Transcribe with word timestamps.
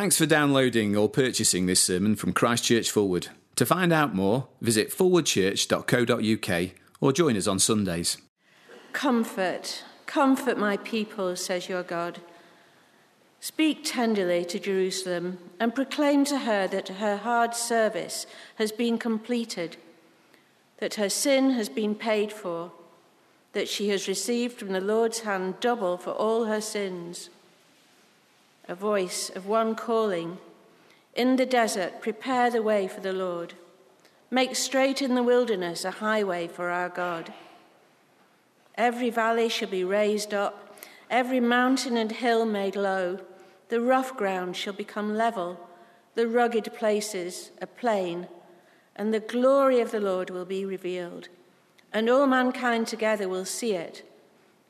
Thanks 0.00 0.16
for 0.16 0.24
downloading 0.24 0.96
or 0.96 1.10
purchasing 1.10 1.66
this 1.66 1.82
sermon 1.82 2.16
from 2.16 2.32
Christchurch 2.32 2.90
Forward. 2.90 3.28
To 3.56 3.66
find 3.66 3.92
out 3.92 4.14
more, 4.14 4.48
visit 4.62 4.88
forwardchurch.co.uk 4.88 6.70
or 7.02 7.12
join 7.12 7.36
us 7.36 7.46
on 7.46 7.58
Sundays. 7.58 8.16
Comfort, 8.94 9.84
comfort 10.06 10.56
my 10.56 10.78
people, 10.78 11.36
says 11.36 11.68
your 11.68 11.82
God. 11.82 12.18
Speak 13.40 13.84
tenderly 13.84 14.42
to 14.46 14.58
Jerusalem 14.58 15.36
and 15.60 15.74
proclaim 15.74 16.24
to 16.24 16.38
her 16.38 16.66
that 16.66 16.88
her 16.88 17.18
hard 17.18 17.54
service 17.54 18.24
has 18.54 18.72
been 18.72 18.96
completed, 18.96 19.76
that 20.78 20.94
her 20.94 21.10
sin 21.10 21.50
has 21.50 21.68
been 21.68 21.94
paid 21.94 22.32
for, 22.32 22.72
that 23.52 23.68
she 23.68 23.90
has 23.90 24.08
received 24.08 24.58
from 24.60 24.72
the 24.72 24.80
Lord's 24.80 25.20
hand 25.20 25.60
double 25.60 25.98
for 25.98 26.12
all 26.12 26.46
her 26.46 26.62
sins 26.62 27.28
a 28.70 28.74
voice 28.76 29.30
of 29.34 29.48
one 29.48 29.74
calling, 29.74 30.38
In 31.16 31.34
the 31.34 31.44
desert, 31.44 32.00
prepare 32.00 32.50
the 32.50 32.62
way 32.62 32.86
for 32.86 33.00
the 33.00 33.12
Lord. 33.12 33.54
Make 34.30 34.54
straight 34.54 35.02
in 35.02 35.16
the 35.16 35.24
wilderness 35.24 35.84
a 35.84 35.90
highway 35.90 36.46
for 36.46 36.70
our 36.70 36.88
God. 36.88 37.34
Every 38.76 39.10
valley 39.10 39.48
shall 39.48 39.68
be 39.68 39.82
raised 39.82 40.32
up, 40.32 40.78
every 41.10 41.40
mountain 41.40 41.96
and 41.96 42.12
hill 42.12 42.46
made 42.46 42.76
low. 42.76 43.18
The 43.70 43.80
rough 43.80 44.16
ground 44.16 44.56
shall 44.56 44.72
become 44.72 45.16
level, 45.16 45.58
the 46.14 46.28
rugged 46.28 46.72
places 46.72 47.50
a 47.60 47.66
plain, 47.66 48.28
and 48.94 49.12
the 49.12 49.18
glory 49.18 49.80
of 49.80 49.90
the 49.90 50.00
Lord 50.00 50.30
will 50.30 50.44
be 50.44 50.64
revealed. 50.64 51.28
And 51.92 52.08
all 52.08 52.28
mankind 52.28 52.86
together 52.86 53.28
will 53.28 53.44
see 53.44 53.72
it, 53.72 54.08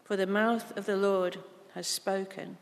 for 0.04 0.16
the 0.16 0.26
mouth 0.26 0.74
of 0.74 0.87
the 0.87 0.96
Lord 0.96 1.37
has 1.74 1.87
spoken. 1.87 2.56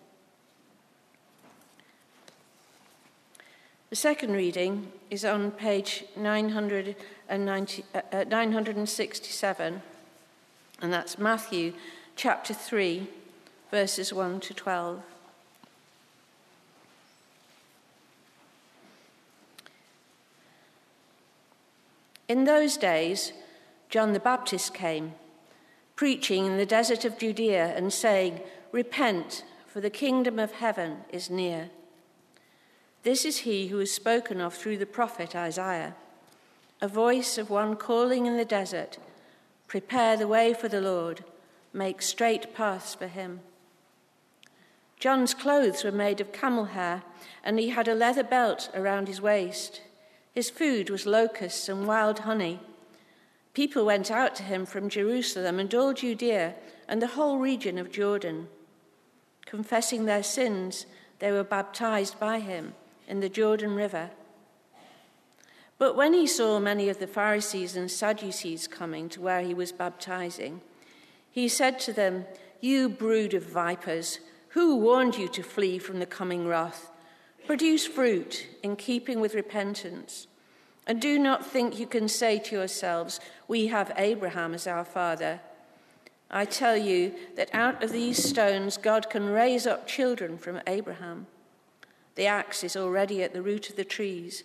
The 3.91 3.97
second 3.97 4.35
reading 4.35 4.93
is 5.09 5.25
on 5.25 5.51
page 5.51 6.05
990, 6.15 7.85
uh, 7.95 8.01
uh, 8.13 8.25
967, 8.25 9.83
and 10.83 10.93
that's 10.93 11.19
Matthew 11.19 11.73
chapter 12.15 12.53
3, 12.53 13.07
verses 13.71 14.13
1 14.13 14.41
to 14.41 14.53
12. 14.53 15.03
In 22.29 22.45
those 22.45 22.77
days, 22.77 23.33
John 23.89 24.13
the 24.13 24.21
Baptist 24.21 24.75
came, 24.75 25.15
preaching 25.97 26.45
in 26.45 26.59
the 26.59 26.67
desert 26.67 27.07
of 27.07 27.19
Judea 27.19 27.73
and 27.75 27.91
saying, 27.91 28.41
Repent, 28.71 29.45
for 29.67 29.81
the 29.81 29.89
kingdom 29.89 30.39
of 30.39 30.53
heaven 30.53 30.99
is 31.11 31.31
near. 31.31 31.71
This 33.09 33.25
is 33.25 33.39
he 33.39 33.69
who 33.69 33.81
is 33.81 33.91
spoken 33.91 34.39
of 34.39 34.53
through 34.53 34.77
the 34.77 34.85
prophet 34.85 35.35
Isaiah, 35.35 35.95
a 36.83 36.89
voice 36.89 37.39
of 37.39 37.49
one 37.49 37.75
calling 37.75 38.27
in 38.27 38.37
the 38.37 38.45
desert, 38.45 38.99
Prepare 39.67 40.19
the 40.19 40.29
way 40.29 40.53
for 40.53 40.69
the 40.69 40.83
Lord, 40.83 41.25
make 41.73 42.03
straight 42.03 42.55
paths 42.55 42.95
for 42.95 43.07
him. 43.07 43.41
John's 45.01 45.33
clothes 45.33 45.85
were 45.85 45.91
made 45.91 46.21
of 46.21 46.35
camel 46.35 46.67
hair, 46.67 47.03
and 47.43 47.59
he 47.59 47.71
had 47.71 47.89
a 47.89 47.95
leather 47.95 48.23
belt 48.23 48.69
around 48.75 49.09
his 49.09 49.23
waist. 49.23 49.81
His 50.35 50.51
food 50.51 50.91
was 50.91 51.07
locusts 51.07 51.67
and 51.71 51.87
wild 51.87 52.19
honey. 52.19 52.61
People 53.55 53.87
went 53.87 54.11
out 54.11 54.35
to 54.35 54.43
him 54.43 54.67
from 54.67 54.91
Jerusalem 54.91 55.59
and 55.59 55.75
all 55.75 55.95
Judea 55.95 56.57
and 56.87 57.01
the 57.01 57.15
whole 57.17 57.39
region 57.39 57.79
of 57.79 57.91
Jordan. 57.91 58.49
Confessing 59.47 60.05
their 60.05 60.23
sins, 60.23 60.85
they 61.21 61.33
were 61.33 61.43
baptized 61.43 62.21
by 62.21 62.41
him 62.41 62.75
in 63.09 63.19
the 63.21 63.29
Jordan 63.29 63.75
River. 63.75 64.11
But 65.79 65.97
when 65.97 66.13
he 66.13 66.27
saw 66.27 66.61
many 66.61 66.89
of 66.89 66.99
the 66.99 67.07
Pharisees 67.07 67.75
and 67.75 67.91
Sadducees 67.91 68.69
coming 68.69 69.09
to 69.09 69.21
where 69.21 69.41
he 69.41 69.55
was 69.55 69.73
baptizing, 69.73 70.61
he 71.31 71.49
said 71.49 71.79
to 71.81 71.93
them, 71.93 72.27
You 72.61 72.89
brood 72.89 73.33
of 73.33 73.45
vipers, 73.45 74.21
who 74.51 74.77
warned 74.77 75.17
you 75.17 75.29
to 75.29 75.43
flee 75.43 75.79
from 75.79 76.01
the 76.01 76.07
coming 76.07 76.47
wrath? 76.47 76.91
Produce 77.47 77.87
fruit 77.87 78.47
in 78.63 78.77
keeping 78.77 79.21
with 79.21 79.35
repentance. 79.35 80.27
And 80.87 81.01
do 81.01 81.19
not 81.19 81.47
think 81.47 81.79
you 81.79 81.87
can 81.87 82.09
say 82.09 82.39
to 82.39 82.57
yourselves, 82.57 83.21
We 83.47 83.69
have 83.69 83.93
Abraham 83.97 84.55
as 84.55 84.67
our 84.67 84.85
father. 84.85 85.41
I 86.31 86.45
tell 86.45 86.77
you 86.77 87.15
that 87.37 87.55
out 87.55 87.83
of 87.83 87.93
these 87.93 88.23
stones 88.23 88.77
God 88.77 89.09
can 89.09 89.27
raise 89.27 89.67
up 89.67 89.87
children 89.87 90.37
from 90.37 90.61
Abraham. 90.67 91.27
The 92.19 92.27
axe 92.27 92.65
is 92.65 92.75
already 92.75 93.23
at 93.23 93.33
the 93.33 93.43
root 93.43 93.71
of 93.71 93.77
the 93.77 93.85
trees, 93.85 94.43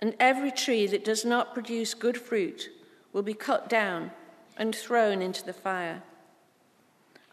and 0.00 0.16
every 0.18 0.50
tree 0.50 0.86
that 0.86 1.04
does 1.04 1.26
not 1.26 1.52
produce 1.52 1.92
good 1.92 2.16
fruit 2.16 2.70
will 3.12 3.20
be 3.20 3.34
cut 3.34 3.68
down 3.68 4.12
and 4.56 4.74
thrown 4.74 5.20
into 5.20 5.44
the 5.44 5.52
fire. 5.52 6.02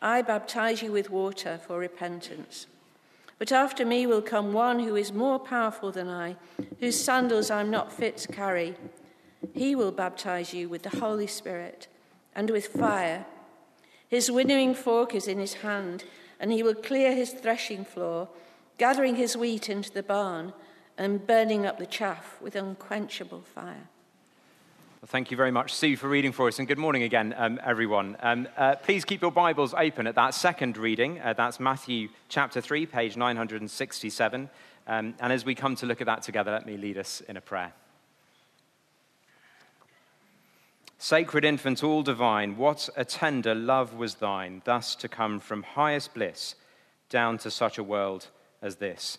I 0.02 0.22
baptize 0.22 0.82
you 0.82 0.92
with 0.92 1.10
water 1.10 1.58
for 1.66 1.80
repentance. 1.80 2.68
But 3.38 3.54
after 3.54 3.86
me 3.86 4.06
will 4.06 4.22
come 4.22 4.52
one 4.52 4.80
who 4.80 4.98
is 4.98 5.14
more 5.14 5.40
powerful 5.40 5.94
than 5.94 6.10
I, 6.10 6.36
whose 6.82 7.02
sandals 7.02 7.50
I'm 7.50 7.72
not 7.72 7.94
fit 7.94 8.18
to 8.18 8.28
carry. 8.34 8.76
He 9.54 9.76
will 9.76 9.94
baptize 9.94 10.54
you 10.54 10.68
with 10.68 10.84
the 10.84 11.00
Holy 11.00 11.28
Spirit 11.28 11.88
and 12.36 12.50
with 12.50 12.68
fire. 12.68 13.26
His 14.10 14.30
winnowing 14.30 14.76
fork 14.76 15.16
is 15.16 15.30
in 15.30 15.40
his 15.40 15.54
hand, 15.54 16.04
and 16.38 16.52
he 16.52 16.64
will 16.64 16.76
clear 16.76 17.16
his 17.16 17.32
threshing 17.32 17.86
floor 17.86 18.28
gathering 18.80 19.18
his 19.18 19.38
wheat 19.38 19.70
into 19.70 19.92
the 19.92 20.02
barn 20.02 20.54
and 20.98 21.28
burning 21.28 21.66
up 21.66 21.78
the 21.78 21.86
chaff 21.86 22.42
with 22.42 22.56
unquenchable 22.56 23.42
fire. 23.42 23.90
Well, 25.02 25.08
thank 25.08 25.32
you 25.32 25.38
very 25.38 25.52
much, 25.52 25.74
Sue, 25.74 25.96
for 25.96 26.10
reading 26.10 26.32
for 26.32 26.48
us, 26.48 26.60
and 26.60 26.68
good 26.68 26.78
morning 26.78 27.04
again, 27.04 27.34
um, 27.38 27.60
everyone. 27.64 28.18
Um, 28.22 28.48
uh, 28.58 28.76
please 28.76 29.06
keep 29.06 29.22
your 29.22 29.32
Bibles 29.32 29.74
open 29.74 30.08
at 30.08 30.16
that 30.16 30.34
second 30.34 30.78
reading. 30.78 31.20
Uh, 31.20 31.34
that's 31.34 31.60
Matthew 31.60 32.10
chapter 32.30 32.60
3, 32.60 32.86
page 32.86 33.16
967. 33.16 34.50
Um, 34.88 35.14
and 35.20 35.34
as 35.34 35.46
we 35.46 35.56
come 35.56 35.76
to 35.76 35.86
look 35.86 36.02
at 36.02 36.08
that 36.08 36.24
together, 36.24 36.52
let 36.52 36.66
me 36.66 36.76
lead 36.76 36.98
us 36.98 37.22
in 37.28 37.38
a 37.38 37.42
prayer. 37.42 37.74
Sacred 40.98 41.46
infant, 41.46 41.84
all 41.84 42.02
divine, 42.02 42.58
what 42.58 42.90
a 42.98 43.06
tender 43.06 43.56
love 43.56 43.94
was 43.94 44.16
thine, 44.16 44.62
thus 44.66 44.96
to 44.96 45.08
come 45.08 45.40
from 45.40 45.64
highest 45.64 46.14
bliss 46.14 46.56
down 47.10 47.38
to 47.40 47.52
such 47.52 47.78
a 47.78 47.84
world 47.84 48.28
as 48.62 48.78
this. 48.78 49.18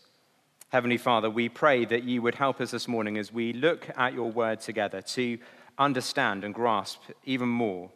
Heavenly 0.70 0.98
Father, 0.98 1.28
we 1.28 1.48
pray 1.48 1.84
that 1.84 2.04
you 2.04 2.22
would 2.22 2.36
help 2.36 2.60
us 2.60 2.70
this 2.70 2.86
morning 2.86 3.18
as 3.18 3.32
we 3.32 3.52
look 3.52 3.88
at 3.96 4.14
your 4.14 4.30
word 4.30 4.60
together 4.60 5.02
to 5.02 5.38
understand 5.78 6.44
and 6.44 6.54
grasp 6.54 7.00
even 7.24 7.48
more 7.48 7.90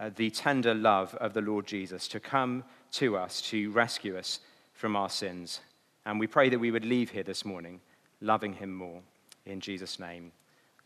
uh, 0.00 0.10
the 0.16 0.30
tender 0.30 0.74
love 0.74 1.14
of 1.16 1.34
the 1.34 1.40
Lord 1.40 1.66
Jesus 1.66 2.08
to 2.08 2.20
come 2.20 2.64
to 2.92 3.16
us 3.16 3.40
to 3.42 3.70
rescue 3.70 4.16
us 4.16 4.40
from 4.72 4.96
our 4.96 5.08
sins. 5.08 5.60
And 6.04 6.18
we 6.18 6.26
pray 6.26 6.48
that 6.48 6.58
we 6.58 6.70
would 6.70 6.84
leave 6.84 7.10
here 7.10 7.22
this 7.22 7.44
morning 7.44 7.80
loving 8.20 8.54
him 8.54 8.74
more. 8.74 9.02
In 9.44 9.60
Jesus' 9.60 10.00
name, 10.00 10.32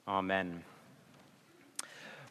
amen. 0.06 0.62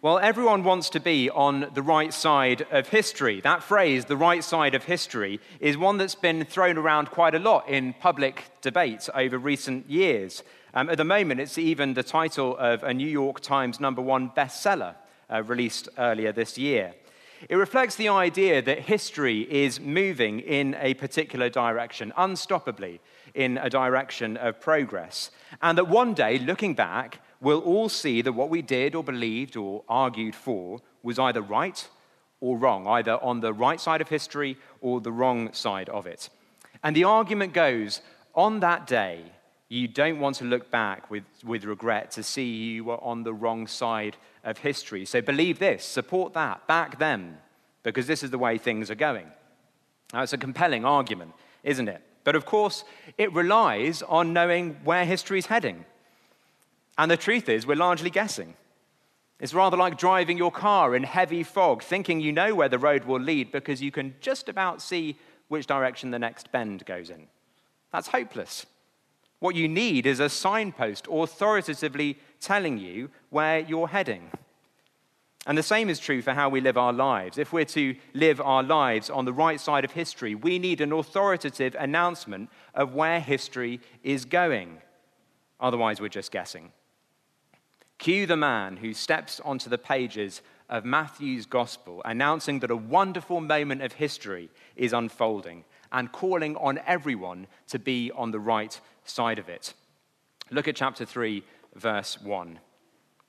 Well, 0.02 0.18
everyone 0.20 0.64
wants 0.64 0.90
to 0.92 1.02
be 1.02 1.30
on 1.30 1.72
the 1.74 1.82
right 1.82 2.14
side 2.14 2.66
of 2.72 2.88
history. 2.88 3.42
That 3.42 3.62
phrase, 3.62 4.06
the 4.06 4.16
right 4.16 4.42
side 4.42 4.74
of 4.74 4.86
history, 4.86 5.42
is 5.60 5.78
one 5.78 5.98
that's 5.98 6.16
been 6.16 6.46
thrown 6.46 6.78
around 6.78 7.12
quite 7.12 7.36
a 7.36 7.40
lot 7.40 7.68
in 7.68 7.92
public 7.92 8.46
debate 8.62 9.10
over 9.14 9.38
recent 9.38 9.90
years. 9.90 10.42
Um, 10.74 10.90
at 10.90 10.96
the 10.96 11.04
moment, 11.04 11.42
it's 11.42 11.58
even 11.58 11.96
the 11.96 12.04
title 12.04 12.56
of 12.56 12.82
a 12.84 12.94
New 12.94 13.10
York 13.10 13.42
Times 13.42 13.82
number 13.82 14.02
one 14.02 14.30
bestseller 14.30 14.96
uh, 15.30 15.44
released 15.44 15.90
earlier 15.98 16.31
this 16.31 16.58
year. 16.58 16.94
It 17.50 17.58
reflects 17.58 17.98
the 17.98 18.08
idea 18.08 18.62
that 18.62 18.80
history 18.80 19.42
is 19.52 19.81
moving 19.81 20.40
in 20.40 20.78
a 20.80 20.94
particular 20.94 21.50
direction, 21.50 22.14
unstoppably 22.18 23.00
in 23.34 23.58
a 23.58 23.70
direction 23.70 24.38
of 24.38 24.62
progress. 24.62 25.30
And 25.62 25.78
that 25.78 25.90
one 25.90 26.13
day, 26.13 26.40
looking 26.40 26.74
back, 26.74 27.19
we'll 27.41 27.59
all 27.59 27.89
see 27.89 28.21
that 28.21 28.33
what 28.33 28.50
we 28.50 28.62
did 28.62 28.95
or 28.95 29.03
believed 29.03 29.56
or 29.56 29.83
argued 29.88 30.36
for 30.36 30.80
was 31.03 31.19
either 31.19 31.41
right 31.41 31.88
or 32.41 32.57
wrong, 32.57 32.88
either 32.88 33.21
on 33.24 33.39
the 33.41 33.53
right 33.53 33.80
side 33.80 34.01
of 34.01 34.09
history 34.09 34.57
or 34.81 35.01
the 35.01 35.12
wrong 35.12 35.51
side 35.53 35.89
of 35.89 36.07
it. 36.07 36.30
And 36.83 36.95
the 36.95 37.03
argument 37.03 37.53
goes 37.53 38.01
on 38.36 38.59
that 38.62 38.88
day, 38.88 39.24
you 39.68 39.88
don't 39.88 40.19
want 40.19 40.38
to 40.38 40.45
look 40.45 40.71
back 40.71 41.12
with, 41.12 41.24
with 41.44 41.63
regret 41.63 42.12
to 42.12 42.24
see 42.24 42.45
you 42.45 42.86
were 42.86 43.03
on 43.03 43.24
the 43.24 43.33
wrong 43.33 43.68
side 43.68 44.18
of 44.44 44.57
history. 44.57 45.06
So 45.06 45.21
believe 45.21 45.59
this, 45.59 45.85
support 45.85 46.33
that, 46.33 46.65
back 46.68 46.97
them, 46.97 47.38
because 47.83 48.07
this 48.07 48.24
is 48.24 48.31
the 48.31 48.38
way 48.38 48.57
things 48.57 48.89
are 48.89 48.95
going. 48.95 49.27
Now, 50.13 50.24
it's 50.24 50.33
a 50.33 50.38
compelling 50.38 50.85
argument, 50.85 51.33
isn't 51.63 51.88
it? 51.88 52.01
But 52.24 52.35
of 52.35 52.45
course, 52.45 52.83
it 53.18 53.31
relies 53.33 54.01
on 54.01 54.33
knowing 54.33 54.77
where 54.83 55.06
history 55.06 55.39
is 55.39 55.45
heading. 55.45 55.85
And 57.00 57.10
the 57.10 57.16
truth 57.16 57.48
is, 57.48 57.66
we're 57.66 57.78
largely 57.78 58.10
guessing. 58.10 58.56
It's 59.40 59.54
rather 59.54 59.78
like 59.78 59.98
driving 59.98 60.38
your 60.38 60.51
car 60.51 60.98
in 60.98 61.04
heavy 61.04 61.44
fog, 61.44 61.81
thinking 61.81 62.19
you 62.19 62.34
know 62.34 62.54
where 62.54 62.68
the 62.68 62.78
road 62.78 63.06
will 63.06 63.22
lead 63.22 63.54
because 63.54 63.81
you 63.81 63.90
can 63.90 64.16
just 64.19 64.50
about 64.50 64.81
see 64.81 65.18
which 65.48 65.66
direction 65.66 66.12
the 66.12 66.19
next 66.19 66.51
bend 66.51 66.86
goes 66.86 67.10
in. 67.10 67.28
That's 67.94 68.10
hopeless. 68.10 68.66
What 69.40 69.56
you 69.56 69.69
need 69.69 70.06
is 70.06 70.19
a 70.19 70.28
signpost 70.28 71.07
authoritatively 71.10 72.19
telling 72.42 72.78
you 72.78 73.10
where 73.30 73.60
you're 73.60 73.88
heading. 73.88 74.30
And 75.48 75.57
the 75.57 75.63
same 75.63 75.90
is 75.90 76.00
true 76.00 76.22
for 76.22 76.34
how 76.34 76.50
we 76.50 76.60
live 76.60 76.78
our 76.78 76.92
lives. 76.92 77.38
If 77.38 77.54
we're 77.54 77.63
to 77.63 77.95
live 78.13 78.42
our 78.42 78.62
lives 78.62 79.10
on 79.10 79.24
the 79.24 79.31
right 79.31 79.62
side 79.62 79.86
of 79.86 79.94
history, 79.94 80.36
we 80.36 80.60
need 80.60 80.81
an 80.81 80.92
authoritative 80.92 81.78
announcement 81.80 82.50
of 82.75 82.94
where 82.94 83.22
history 83.22 83.80
is 84.04 84.25
going. 84.25 84.80
Otherwise, 85.62 86.02
we're 86.02 86.10
just 86.10 86.34
guessing. 86.34 86.74
Cue 88.00 88.25
the 88.25 88.38
man 88.38 88.78
who 88.78 88.94
steps 88.94 89.42
onto 89.44 89.69
the 89.69 89.78
pages 89.78 90.42
of 90.69 90.86
Matthew's 90.86 91.46
gospel, 91.46 92.01
announcing 92.06 92.60
that 92.60 92.72
a 92.72 92.75
wonderful 92.75 93.42
moment 93.42 93.81
of 93.81 93.94
history 93.94 94.50
is 94.78 94.94
unfolding 94.94 95.66
and 95.92 96.12
calling 96.12 96.56
on 96.56 96.80
everyone 96.88 97.46
to 97.68 97.78
be 97.78 98.10
on 98.16 98.31
the 98.31 98.40
right 98.40 98.80
side 99.04 99.38
of 99.38 99.50
it. 99.50 99.74
Look 100.50 100.68
at 100.68 100.78
chapter 100.78 101.04
3, 101.04 101.44
verse 101.75 102.22
1. 102.22 102.60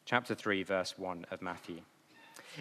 Chapter 0.04 0.34
3, 0.36 0.62
verse 0.62 0.94
1 0.96 1.26
of 1.30 1.42
Matthew. 1.42 1.80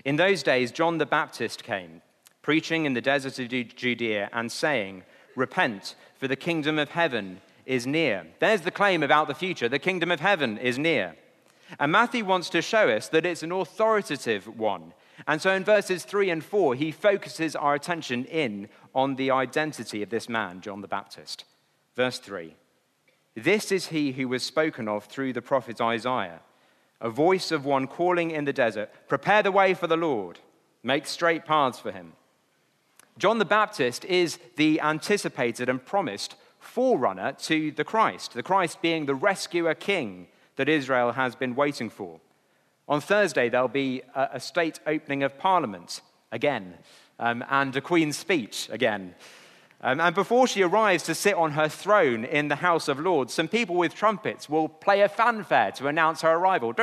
In 0.04 0.16
those 0.16 0.42
days, 0.42 0.72
John 0.72 0.98
the 0.98 1.06
Baptist 1.06 1.64
came, 1.64 2.02
preaching 2.42 2.86
in 2.86 2.94
the 2.94 3.02
desert 3.02 3.38
of 3.38 3.50
Judea 3.50 4.30
and 4.34 4.52
saying, 4.52 5.04
Repent, 5.36 5.96
for 6.18 6.28
the 6.28 6.36
kingdom 6.36 6.80
of 6.80 6.90
heaven 6.90 7.42
is 7.68 7.86
near. 7.86 8.26
There's 8.40 8.62
the 8.62 8.72
claim 8.72 9.04
about 9.04 9.28
the 9.28 9.36
future 9.36 9.70
the 9.70 9.78
kingdom 9.78 10.10
of 10.10 10.22
heaven 10.22 10.58
is 10.58 10.80
near. 10.80 11.16
And 11.78 11.92
Matthew 11.92 12.26
wants 12.26 12.50
to 12.52 12.62
show 12.62 12.90
us 12.90 13.10
that 13.10 13.26
it's 13.26 13.44
an 13.44 13.52
authoritative 13.52 14.48
one. 14.48 14.94
And 15.28 15.42
so 15.42 15.52
in 15.54 15.64
verses 15.64 16.04
3 16.06 16.30
and 16.30 16.44
4, 16.44 16.76
he 16.76 16.92
focuses 16.92 17.56
our 17.56 17.76
attention 17.76 18.26
in 18.26 18.70
on 18.96 19.16
the 19.16 19.32
identity 19.32 20.02
of 20.02 20.10
this 20.10 20.30
man, 20.30 20.62
John 20.62 20.82
the 20.82 20.88
Baptist. 20.88 21.46
Verse 21.96 22.20
3 22.20 22.56
This 23.36 23.72
is 23.72 23.88
he 23.88 24.14
who 24.14 24.28
was 24.28 24.44
spoken 24.44 24.88
of 24.88 25.06
through 25.06 25.34
the 25.34 25.42
prophet 25.42 25.82
Isaiah 25.82 26.40
a 27.02 27.10
voice 27.10 27.52
of 27.52 27.66
one 27.66 27.88
calling 27.88 28.32
in 28.32 28.46
the 28.46 28.54
desert, 28.54 28.92
Prepare 29.08 29.44
the 29.44 29.52
way 29.52 29.74
for 29.74 29.88
the 29.88 29.98
Lord, 29.98 30.40
make 30.84 31.06
straight 31.06 31.46
paths 31.46 31.80
for 31.80 31.92
him. 31.92 32.14
John 33.18 33.40
the 33.40 33.46
Baptist 33.46 34.06
is 34.06 34.40
the 34.56 34.80
anticipated 34.82 35.70
and 35.70 35.84
promised 35.84 36.36
forerunner 36.60 37.34
to 37.34 37.72
the 37.72 37.84
Christ, 37.84 38.34
the 38.34 38.44
Christ 38.44 38.82
being 38.82 39.06
the 39.06 39.16
rescuer 39.16 39.74
king 39.74 40.28
that 40.60 40.68
Israel 40.68 41.14
has 41.14 41.36
been 41.36 41.56
waiting 41.56 41.90
for. 41.90 42.20
On 42.90 43.00
Thursday, 43.00 43.48
there'll 43.48 43.70
be 43.70 44.02
a, 44.14 44.42
state 44.42 44.82
opening 44.86 45.24
of 45.24 45.38
Parliament 45.40 46.02
again, 46.34 46.74
um, 47.18 47.46
and 47.50 47.74
a 47.78 47.82
Queen's 47.82 48.18
speech 48.18 48.68
again. 48.70 49.16
Um, 49.80 50.02
and 50.02 50.14
before 50.14 50.48
she 50.48 50.62
arrives 50.62 51.04
to 51.04 51.16
sit 51.16 51.36
on 51.36 51.52
her 51.52 51.70
throne 51.70 52.26
in 52.26 52.50
the 52.50 52.58
House 52.58 52.90
of 52.90 53.00
Lords, 53.00 53.34
some 53.34 53.48
people 53.48 53.78
with 53.78 53.96
trumpets 53.96 54.50
will 54.50 54.68
play 54.68 55.00
a 55.00 55.08
fanfare 55.08 55.72
to 55.78 55.88
announce 55.88 56.24
her 56.24 56.34
arrival. 56.34 56.74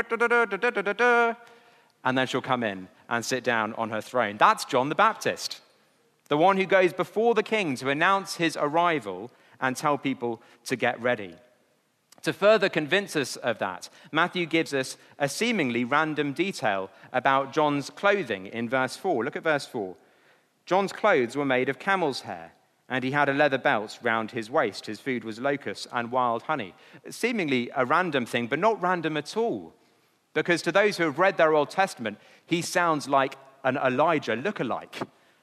and 2.02 2.16
then 2.16 2.26
she'll 2.26 2.40
come 2.40 2.62
in 2.62 2.88
and 3.10 3.22
sit 3.22 3.44
down 3.44 3.74
on 3.74 3.90
her 3.90 4.00
throne. 4.00 4.38
That's 4.38 4.64
John 4.64 4.88
the 4.88 4.94
Baptist, 4.94 5.60
the 6.28 6.38
one 6.38 6.56
who 6.56 6.64
goes 6.64 6.94
before 6.94 7.34
the 7.34 7.42
king 7.42 7.76
to 7.76 7.90
announce 7.90 8.36
his 8.36 8.56
arrival 8.56 9.30
and 9.60 9.76
tell 9.76 9.98
people 9.98 10.40
to 10.64 10.76
get 10.76 10.98
ready. 10.98 11.34
To 12.26 12.32
further 12.32 12.68
convince 12.68 13.14
us 13.14 13.36
of 13.36 13.60
that, 13.60 13.88
Matthew 14.10 14.46
gives 14.46 14.74
us 14.74 14.96
a 15.16 15.28
seemingly 15.28 15.84
random 15.84 16.32
detail 16.32 16.90
about 17.12 17.52
John's 17.52 17.88
clothing 17.88 18.46
in 18.46 18.68
verse 18.68 18.96
4. 18.96 19.24
Look 19.24 19.36
at 19.36 19.44
verse 19.44 19.64
4. 19.64 19.94
John's 20.64 20.92
clothes 20.92 21.36
were 21.36 21.44
made 21.44 21.68
of 21.68 21.78
camel's 21.78 22.22
hair 22.22 22.50
and 22.88 23.04
he 23.04 23.12
had 23.12 23.28
a 23.28 23.32
leather 23.32 23.58
belt 23.58 24.00
round 24.02 24.32
his 24.32 24.50
waist. 24.50 24.86
His 24.86 24.98
food 24.98 25.22
was 25.22 25.38
locusts 25.38 25.86
and 25.92 26.10
wild 26.10 26.42
honey. 26.42 26.74
Seemingly 27.10 27.70
a 27.76 27.86
random 27.86 28.26
thing, 28.26 28.48
but 28.48 28.58
not 28.58 28.82
random 28.82 29.16
at 29.16 29.36
all. 29.36 29.72
Because 30.34 30.62
to 30.62 30.72
those 30.72 30.96
who 30.96 31.04
have 31.04 31.20
read 31.20 31.36
their 31.36 31.54
Old 31.54 31.70
Testament, 31.70 32.18
he 32.44 32.60
sounds 32.60 33.08
like 33.08 33.36
an 33.62 33.76
Elijah 33.76 34.34
look-alike. 34.34 35.00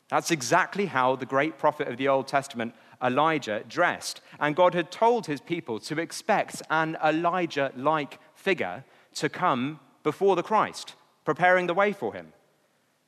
That's 0.10 0.32
exactly 0.32 0.88
how 0.88 1.16
the 1.16 1.26
great 1.26 1.58
prophet 1.58 1.88
of 1.88 1.96
the 1.96 2.10
Old 2.10 2.28
Testament, 2.28 2.76
Elijah, 3.04 3.64
dressed. 3.68 4.22
And 4.40 4.56
God 4.56 4.74
had 4.74 4.92
told 4.92 5.26
his 5.26 5.42
people 5.42 5.80
to 5.82 6.00
expect 6.00 6.62
an 6.70 6.98
Elijah 7.04 7.72
like 7.76 8.20
figure 8.34 8.86
to 9.16 9.30
come 9.30 9.80
before 10.04 10.36
the 10.36 10.44
Christ, 10.44 10.96
preparing 11.26 11.68
the 11.68 11.74
way 11.74 11.94
for 11.94 12.14
him. 12.14 12.34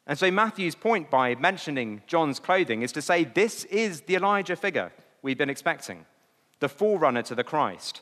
And 0.08 0.18
so 0.20 0.30
Matthew's 0.30 0.76
point 0.76 1.10
by 1.10 1.36
mentioning 1.36 2.04
John's 2.06 2.40
clothing 2.40 2.82
is 2.82 2.92
to 2.92 3.02
say 3.02 3.24
this 3.24 3.64
is 3.66 4.02
the 4.02 4.16
Elijah 4.16 4.56
figure 4.56 4.92
we've 5.22 5.38
been 5.38 5.50
expecting, 5.50 6.06
the 6.60 6.70
forerunner 6.70 7.24
to 7.24 7.36
the 7.36 7.44
Christ. 7.44 8.02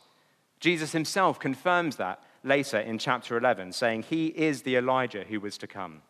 Jesus 0.60 0.92
himself 0.92 1.40
confirms 1.40 1.96
that 1.96 2.22
later 2.44 2.80
in 2.80 2.98
chapter 2.98 3.38
11, 3.38 3.72
saying 3.72 4.04
he 4.04 4.28
is 4.28 4.64
the 4.64 4.76
Elijah 4.76 5.24
who 5.24 5.40
was 5.40 5.58
to 5.58 5.68
come. 5.68 6.02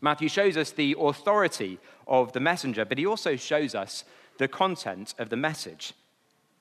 Matthew 0.00 0.28
shows 0.28 0.56
us 0.56 0.70
the 0.70 0.96
authority 0.98 1.78
of 2.06 2.32
the 2.32 2.40
messenger, 2.40 2.84
but 2.84 2.98
he 2.98 3.06
also 3.06 3.36
shows 3.36 3.74
us 3.74 4.04
the 4.38 4.48
content 4.48 5.14
of 5.18 5.28
the 5.28 5.36
message. 5.36 5.92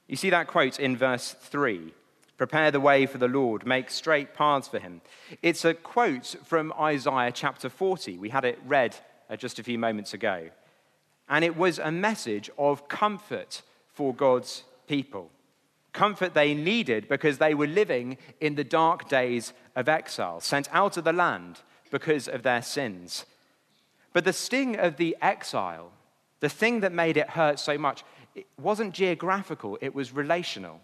You 0.07 0.15
see 0.15 0.29
that 0.29 0.47
quote 0.47 0.79
in 0.79 0.97
verse 0.97 1.33
3 1.33 1.93
Prepare 2.37 2.69
the 2.69 2.79
way 2.79 3.07
for 3.07 3.17
the 3.17 3.27
Lord, 3.27 3.65
make 3.65 3.89
straight 3.89 4.35
paths 4.35 4.67
for 4.67 4.77
him. 4.77 5.01
It's 5.41 5.65
a 5.65 5.73
quote 5.73 6.35
from 6.43 6.71
Isaiah 6.79 7.31
chapter 7.31 7.67
40. 7.67 8.19
We 8.19 8.29
had 8.29 8.45
it 8.45 8.59
read 8.65 8.95
uh, 9.27 9.35
just 9.35 9.57
a 9.57 9.63
few 9.63 9.79
moments 9.79 10.13
ago. 10.13 10.49
And 11.27 11.43
it 11.43 11.57
was 11.57 11.79
a 11.79 11.91
message 11.91 12.49
of 12.57 12.87
comfort 12.87 13.63
for 13.91 14.13
God's 14.13 14.63
people. 14.87 15.31
Comfort 15.93 16.35
they 16.35 16.53
needed 16.53 17.09
because 17.09 17.39
they 17.39 17.55
were 17.55 17.67
living 17.67 18.19
in 18.39 18.53
the 18.53 18.63
dark 18.63 19.09
days 19.09 19.51
of 19.75 19.89
exile, 19.89 20.39
sent 20.39 20.69
out 20.71 20.95
of 20.95 21.05
the 21.05 21.13
land 21.13 21.61
because 21.89 22.27
of 22.27 22.43
their 22.43 22.61
sins. 22.61 23.25
But 24.13 24.25
the 24.25 24.33
sting 24.33 24.77
of 24.77 24.97
the 24.97 25.17
exile, 25.21 25.91
the 26.39 26.49
thing 26.49 26.81
that 26.81 26.91
made 26.91 27.17
it 27.17 27.31
hurt 27.31 27.59
so 27.59 27.77
much, 27.77 28.03
it 28.35 28.47
wasn't 28.59 28.93
geographical, 28.93 29.77
it 29.81 29.95
was 29.95 30.13
relational. 30.13 30.79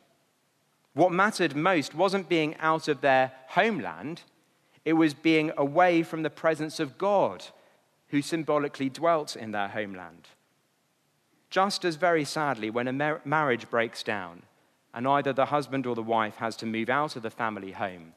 What 0.94 1.11
mattered 1.11 1.55
most 1.55 1.95
wasn't 1.95 2.29
being 2.29 2.55
out 2.57 2.88
of 2.88 3.01
their 3.01 3.31
homeland, 3.47 4.21
it 4.85 4.94
was 4.94 5.13
being 5.13 5.51
away 5.57 6.03
from 6.03 6.23
the 6.23 6.29
presence 6.29 6.79
of 6.79 6.97
God, 6.97 7.45
who 8.09 8.21
symbolically 8.21 8.89
dwelt 8.89 9.35
in 9.35 9.51
their 9.51 9.69
homeland. 9.69 10.27
Just 11.50 11.85
as 11.85 11.95
very 11.95 12.25
sadly, 12.25 12.69
when 12.69 12.88
a 12.88 12.94
mar- 12.94 13.21
marriage 13.25 13.69
breaks 13.69 14.03
down 14.03 14.44
and 14.94 15.07
either 15.07 15.33
the 15.33 15.45
husband 15.45 15.88
or 15.88 15.95
the 15.95 16.03
wife 16.03 16.35
has 16.38 16.56
to 16.57 16.65
move 16.65 16.89
out 16.89 17.15
of 17.15 17.23
the 17.23 17.29
family 17.29 17.71
home, 17.71 18.13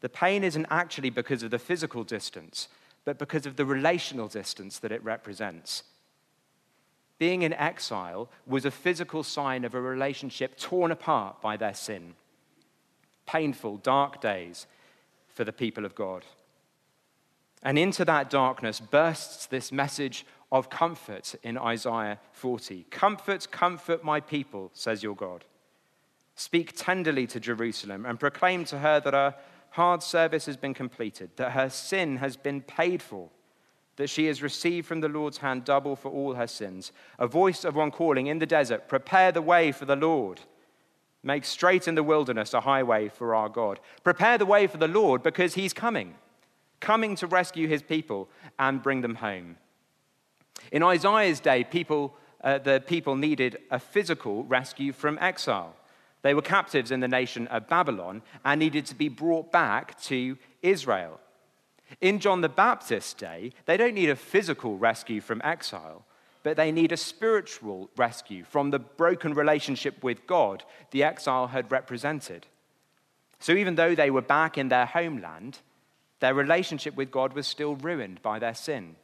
the 0.00 0.08
pain 0.08 0.44
isn't 0.44 0.66
actually 0.70 1.10
because 1.10 1.42
of 1.42 1.50
the 1.50 1.58
physical 1.58 2.04
distance, 2.04 2.68
but 3.04 3.18
because 3.18 3.46
of 3.46 3.56
the 3.56 3.64
relational 3.64 4.28
distance 4.28 4.78
that 4.78 4.92
it 4.92 5.02
represents 5.02 5.82
being 7.18 7.42
in 7.42 7.52
exile 7.52 8.28
was 8.46 8.64
a 8.64 8.70
physical 8.70 9.22
sign 9.22 9.64
of 9.64 9.74
a 9.74 9.80
relationship 9.80 10.56
torn 10.56 10.90
apart 10.92 11.40
by 11.40 11.56
their 11.56 11.74
sin. 11.74 12.14
Painful, 13.26 13.78
dark 13.78 14.20
days 14.20 14.66
for 15.28 15.44
the 15.44 15.52
people 15.52 15.84
of 15.84 15.94
God. 15.94 16.24
And 17.62 17.78
into 17.78 18.04
that 18.04 18.30
darkness 18.30 18.80
bursts 18.80 19.46
this 19.46 19.72
message 19.72 20.24
of 20.52 20.70
comfort 20.70 21.34
in 21.42 21.58
Isaiah 21.58 22.18
40. 22.32 22.86
Comfort, 22.90 23.50
comfort 23.50 24.04
my 24.04 24.20
people, 24.20 24.70
says 24.72 25.02
your 25.02 25.16
God. 25.16 25.44
Speak 26.36 26.72
tenderly 26.76 27.26
to 27.26 27.40
Jerusalem 27.40 28.06
and 28.06 28.20
proclaim 28.20 28.64
to 28.66 28.78
her 28.78 29.00
that 29.00 29.12
her 29.12 29.34
hard 29.70 30.02
service 30.02 30.46
has 30.46 30.56
been 30.56 30.72
completed, 30.72 31.30
that 31.36 31.52
her 31.52 31.68
sin 31.68 32.18
has 32.18 32.36
been 32.36 32.62
paid 32.62 33.02
for 33.02 33.28
that 33.98 34.08
she 34.08 34.26
has 34.26 34.42
received 34.42 34.86
from 34.86 35.00
the 35.00 35.08
Lord's 35.08 35.38
hand 35.38 35.64
double 35.64 35.96
for 35.96 36.10
all 36.10 36.34
her 36.34 36.46
sins. 36.46 36.92
A 37.18 37.26
voice 37.26 37.64
of 37.64 37.74
one 37.74 37.90
calling 37.90 38.28
in 38.28 38.38
the 38.38 38.46
desert, 38.46 38.88
Prepare 38.88 39.32
the 39.32 39.42
way 39.42 39.72
for 39.72 39.84
the 39.84 39.96
Lord. 39.96 40.40
Make 41.24 41.44
straight 41.44 41.88
in 41.88 41.96
the 41.96 42.04
wilderness 42.04 42.54
a 42.54 42.60
highway 42.60 43.08
for 43.08 43.34
our 43.34 43.48
God. 43.48 43.80
Prepare 44.04 44.38
the 44.38 44.46
way 44.46 44.68
for 44.68 44.76
the 44.76 44.86
Lord 44.86 45.24
because 45.24 45.54
he's 45.54 45.72
coming, 45.72 46.14
coming 46.78 47.16
to 47.16 47.26
rescue 47.26 47.66
his 47.66 47.82
people 47.82 48.28
and 48.56 48.82
bring 48.82 49.00
them 49.00 49.16
home. 49.16 49.56
In 50.70 50.84
Isaiah's 50.84 51.40
day, 51.40 51.64
people, 51.64 52.14
uh, 52.44 52.58
the 52.58 52.80
people 52.86 53.16
needed 53.16 53.58
a 53.68 53.80
physical 53.80 54.44
rescue 54.44 54.92
from 54.92 55.18
exile. 55.20 55.74
They 56.22 56.34
were 56.34 56.42
captives 56.42 56.92
in 56.92 57.00
the 57.00 57.08
nation 57.08 57.48
of 57.48 57.68
Babylon 57.68 58.22
and 58.44 58.60
needed 58.60 58.86
to 58.86 58.94
be 58.94 59.08
brought 59.08 59.50
back 59.50 60.00
to 60.02 60.38
Israel. 60.62 61.18
In 62.00 62.18
John 62.18 62.40
the 62.40 62.48
Baptist's 62.48 63.14
day, 63.14 63.52
they 63.66 63.76
don't 63.76 63.94
need 63.94 64.10
a 64.10 64.16
physical 64.16 64.76
rescue 64.76 65.20
from 65.20 65.40
exile, 65.42 66.04
but 66.42 66.56
they 66.56 66.70
need 66.70 66.92
a 66.92 66.96
spiritual 66.96 67.90
rescue 67.96 68.44
from 68.44 68.70
the 68.70 68.78
broken 68.78 69.34
relationship 69.34 70.02
with 70.02 70.26
God 70.26 70.64
the 70.90 71.02
exile 71.02 71.48
had 71.48 71.72
represented. 71.72 72.46
So 73.40 73.52
even 73.52 73.76
though 73.76 73.94
they 73.94 74.10
were 74.10 74.22
back 74.22 74.58
in 74.58 74.68
their 74.68 74.86
homeland, 74.86 75.58
their 76.20 76.34
relationship 76.34 76.96
with 76.96 77.10
God 77.10 77.32
was 77.32 77.46
still 77.46 77.76
ruined 77.76 78.22
by 78.22 78.38
their 78.38 78.54
sin. 78.54 78.96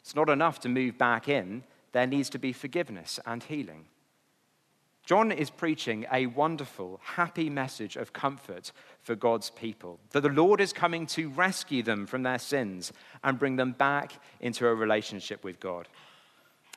It's 0.00 0.14
not 0.14 0.30
enough 0.30 0.60
to 0.60 0.68
move 0.68 0.96
back 0.96 1.28
in, 1.28 1.64
there 1.92 2.06
needs 2.06 2.30
to 2.30 2.38
be 2.38 2.52
forgiveness 2.52 3.18
and 3.26 3.42
healing. 3.42 3.86
John 5.08 5.32
is 5.32 5.48
preaching 5.48 6.04
a 6.12 6.26
wonderful, 6.26 7.00
happy 7.02 7.48
message 7.48 7.96
of 7.96 8.12
comfort 8.12 8.72
for 9.00 9.14
God's 9.14 9.48
people. 9.48 9.98
That 10.10 10.20
the 10.20 10.28
Lord 10.28 10.60
is 10.60 10.74
coming 10.74 11.06
to 11.06 11.30
rescue 11.30 11.82
them 11.82 12.04
from 12.04 12.24
their 12.24 12.38
sins 12.38 12.92
and 13.24 13.38
bring 13.38 13.56
them 13.56 13.72
back 13.72 14.20
into 14.38 14.68
a 14.68 14.74
relationship 14.74 15.42
with 15.42 15.60
God. 15.60 15.88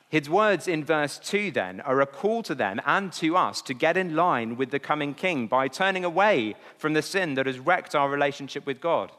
His 0.08 0.30
words 0.30 0.66
in 0.66 0.82
verse 0.82 1.18
2 1.18 1.50
then 1.50 1.82
are 1.82 2.00
a 2.00 2.06
call 2.06 2.42
to 2.44 2.54
them 2.54 2.80
and 2.86 3.12
to 3.12 3.36
us 3.36 3.60
to 3.60 3.74
get 3.74 3.98
in 3.98 4.16
line 4.16 4.56
with 4.56 4.70
the 4.70 4.78
coming 4.78 5.12
king 5.12 5.46
by 5.46 5.68
turning 5.68 6.02
away 6.02 6.54
from 6.78 6.94
the 6.94 7.02
sin 7.02 7.34
that 7.34 7.44
has 7.44 7.58
wrecked 7.58 7.94
our 7.94 8.08
relationship 8.08 8.64
with 8.64 8.80
God. 8.80 9.12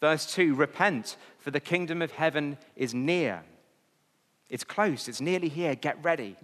Verse 0.00 0.24
2 0.32 0.54
Repent, 0.54 1.18
for 1.38 1.50
the 1.50 1.60
kingdom 1.60 2.00
of 2.00 2.12
heaven 2.12 2.56
is 2.76 2.94
near. 2.94 3.42
It's 4.48 4.64
close, 4.64 5.06
it's 5.06 5.20
nearly 5.20 5.50
here. 5.50 5.74
Get 5.74 6.02
ready. 6.02 6.38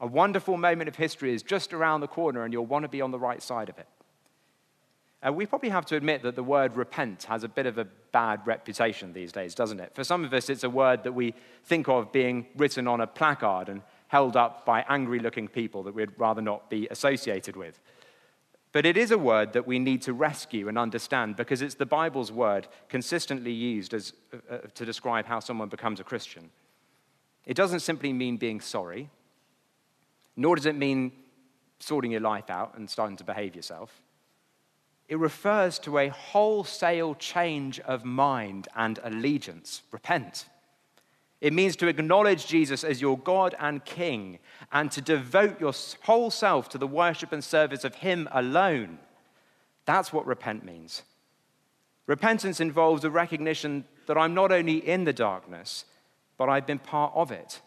A 0.00 0.06
wonderful 0.06 0.56
moment 0.56 0.88
of 0.88 0.96
history 0.96 1.34
is 1.34 1.42
just 1.42 1.72
around 1.72 2.00
the 2.00 2.08
corner, 2.08 2.44
and 2.44 2.52
you'll 2.52 2.66
want 2.66 2.84
to 2.84 2.88
be 2.88 3.00
on 3.00 3.10
the 3.10 3.18
right 3.18 3.42
side 3.42 3.68
of 3.68 3.78
it. 3.78 3.86
Uh, 5.26 5.32
we 5.32 5.46
probably 5.46 5.70
have 5.70 5.86
to 5.86 5.96
admit 5.96 6.22
that 6.22 6.36
the 6.36 6.42
word 6.42 6.76
repent 6.76 7.24
has 7.24 7.42
a 7.42 7.48
bit 7.48 7.66
of 7.66 7.78
a 7.78 7.86
bad 8.12 8.46
reputation 8.46 9.12
these 9.12 9.32
days, 9.32 9.54
doesn't 9.54 9.80
it? 9.80 9.94
For 9.94 10.04
some 10.04 10.24
of 10.24 10.32
us, 10.34 10.50
it's 10.50 10.64
a 10.64 10.70
word 10.70 11.02
that 11.04 11.12
we 11.12 11.34
think 11.64 11.88
of 11.88 12.12
being 12.12 12.46
written 12.56 12.86
on 12.86 13.00
a 13.00 13.06
placard 13.06 13.68
and 13.68 13.80
held 14.08 14.36
up 14.36 14.66
by 14.66 14.84
angry 14.88 15.18
looking 15.18 15.48
people 15.48 15.82
that 15.84 15.94
we'd 15.94 16.12
rather 16.18 16.42
not 16.42 16.68
be 16.68 16.86
associated 16.90 17.56
with. 17.56 17.80
But 18.72 18.84
it 18.84 18.98
is 18.98 19.10
a 19.10 19.18
word 19.18 19.54
that 19.54 19.66
we 19.66 19.78
need 19.78 20.02
to 20.02 20.12
rescue 20.12 20.68
and 20.68 20.76
understand 20.76 21.36
because 21.36 21.62
it's 21.62 21.76
the 21.76 21.86
Bible's 21.86 22.30
word 22.30 22.68
consistently 22.90 23.52
used 23.52 23.94
as, 23.94 24.12
uh, 24.32 24.54
uh 24.54 24.58
to 24.74 24.84
describe 24.84 25.24
how 25.24 25.40
someone 25.40 25.68
becomes 25.68 25.98
a 25.98 26.04
Christian. 26.04 26.50
It 27.46 27.56
doesn't 27.56 27.80
simply 27.80 28.12
mean 28.12 28.36
being 28.36 28.60
sorry, 28.60 29.08
nor 30.36 30.56
does 30.56 30.66
it 30.66 30.76
mean 30.76 31.12
sorting 31.78 32.10
your 32.10 32.20
life 32.20 32.50
out 32.50 32.76
and 32.76 32.88
starting 32.88 33.16
to 33.16 33.24
behave 33.24 33.54
yourself. 33.54 34.02
It 35.08 35.18
refers 35.18 35.78
to 35.80 35.98
a 35.98 36.08
wholesale 36.08 37.14
change 37.14 37.78
of 37.80 38.04
mind 38.04 38.68
and 38.74 38.98
allegiance. 39.04 39.82
Repent. 39.92 40.46
It 41.40 41.52
means 41.52 41.76
to 41.76 41.86
acknowledge 41.86 42.46
Jesus 42.46 42.82
as 42.82 43.00
your 43.00 43.18
God 43.18 43.54
and 43.60 43.84
King 43.84 44.38
and 44.72 44.90
to 44.92 45.00
devote 45.00 45.60
your 45.60 45.74
whole 46.02 46.30
self 46.30 46.68
to 46.70 46.78
the 46.78 46.86
worship 46.86 47.30
and 47.30 47.44
service 47.44 47.84
of 47.84 47.96
Him 47.96 48.28
alone. 48.32 48.98
That's 49.84 50.12
what 50.12 50.26
repent 50.26 50.64
means. 50.64 51.02
Repentance 52.06 52.60
involves 52.60 53.04
a 53.04 53.10
recognition 53.10 53.84
that 54.06 54.16
I'm 54.16 54.34
not 54.34 54.50
only 54.50 54.76
in 54.76 55.04
the 55.04 55.12
darkness, 55.12 55.84
but 56.38 56.48
I've 56.48 56.66
been 56.66 56.78
part 56.78 57.12
of 57.14 57.30
it. 57.30 57.60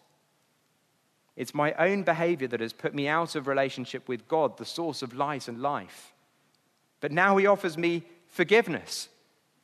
It's 1.39 1.53
my 1.53 1.71
own 1.75 2.03
behavior 2.03 2.49
that 2.49 2.59
has 2.59 2.73
put 2.73 2.93
me 2.93 3.07
out 3.07 3.33
of 3.33 3.47
relationship 3.47 4.09
with 4.09 4.27
God, 4.27 4.57
the 4.57 4.65
source 4.65 5.01
of 5.01 5.13
light 5.13 5.47
and 5.47 5.61
life. 5.61 6.11
But 6.99 7.13
now 7.13 7.37
he 7.37 7.47
offers 7.47 7.77
me 7.77 8.03
forgiveness 8.27 9.07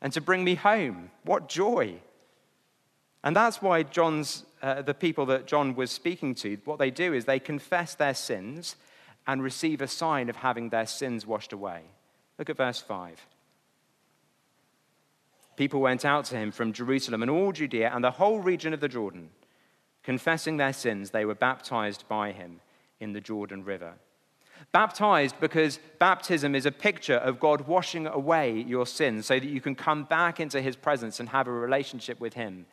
and 0.01 0.13
to 0.13 0.21
bring 0.21 0.45
me 0.45 0.55
home. 0.55 1.11
What 1.25 1.49
joy! 1.49 1.95
And 3.25 3.35
that's 3.35 3.61
why 3.61 3.83
John's, 3.83 4.45
uh, 4.61 4.83
the 4.83 4.93
people 4.93 5.25
that 5.25 5.47
John 5.47 5.75
was 5.75 5.91
speaking 5.91 6.33
to, 6.35 6.57
what 6.63 6.79
they 6.79 6.91
do 6.91 7.13
is 7.13 7.25
they 7.25 7.41
confess 7.41 7.93
their 7.93 8.13
sins 8.13 8.77
and 9.27 9.43
receive 9.43 9.81
a 9.81 9.87
sign 9.89 10.29
of 10.29 10.37
having 10.37 10.69
their 10.69 10.87
sins 10.87 11.27
washed 11.27 11.51
away. 11.51 11.81
Look 12.39 12.49
at 12.49 12.55
verse 12.55 12.79
5. 12.79 13.19
People 15.57 15.81
went 15.81 16.05
out 16.05 16.23
to 16.25 16.37
him 16.37 16.53
from 16.53 16.71
Jerusalem 16.71 17.21
and 17.21 17.29
all 17.29 17.51
Judea 17.51 17.91
and 17.93 18.01
the 18.01 18.11
whole 18.11 18.39
region 18.39 18.73
of 18.73 18.79
the 18.79 18.87
Jordan 18.87 19.29
Confessing 20.05 20.57
their 20.57 20.71
sins, 20.71 21.09
they 21.09 21.25
were 21.25 21.35
baptized 21.35 22.07
by 22.07 22.31
him 22.31 22.61
in 22.99 23.13
the 23.13 23.21
Jordan 23.21 23.65
River. 23.65 23.93
Baptized 24.71 25.35
because 25.39 25.79
baptism 25.99 26.53
is 26.53 26.67
a 26.67 26.71
picture 26.71 27.15
of 27.15 27.39
God 27.39 27.61
washing 27.61 28.05
away 28.05 28.51
your 28.51 28.85
sins 28.85 29.25
so 29.25 29.39
that 29.39 29.47
you 29.47 29.59
can 29.59 29.73
come 29.73 30.03
back 30.03 30.39
into 30.39 30.61
his 30.61 30.75
presence 30.75 31.19
and 31.19 31.29
have 31.29 31.47
a 31.47 31.51
relationship 31.51 32.19
with 32.19 32.35
him. 32.35 32.67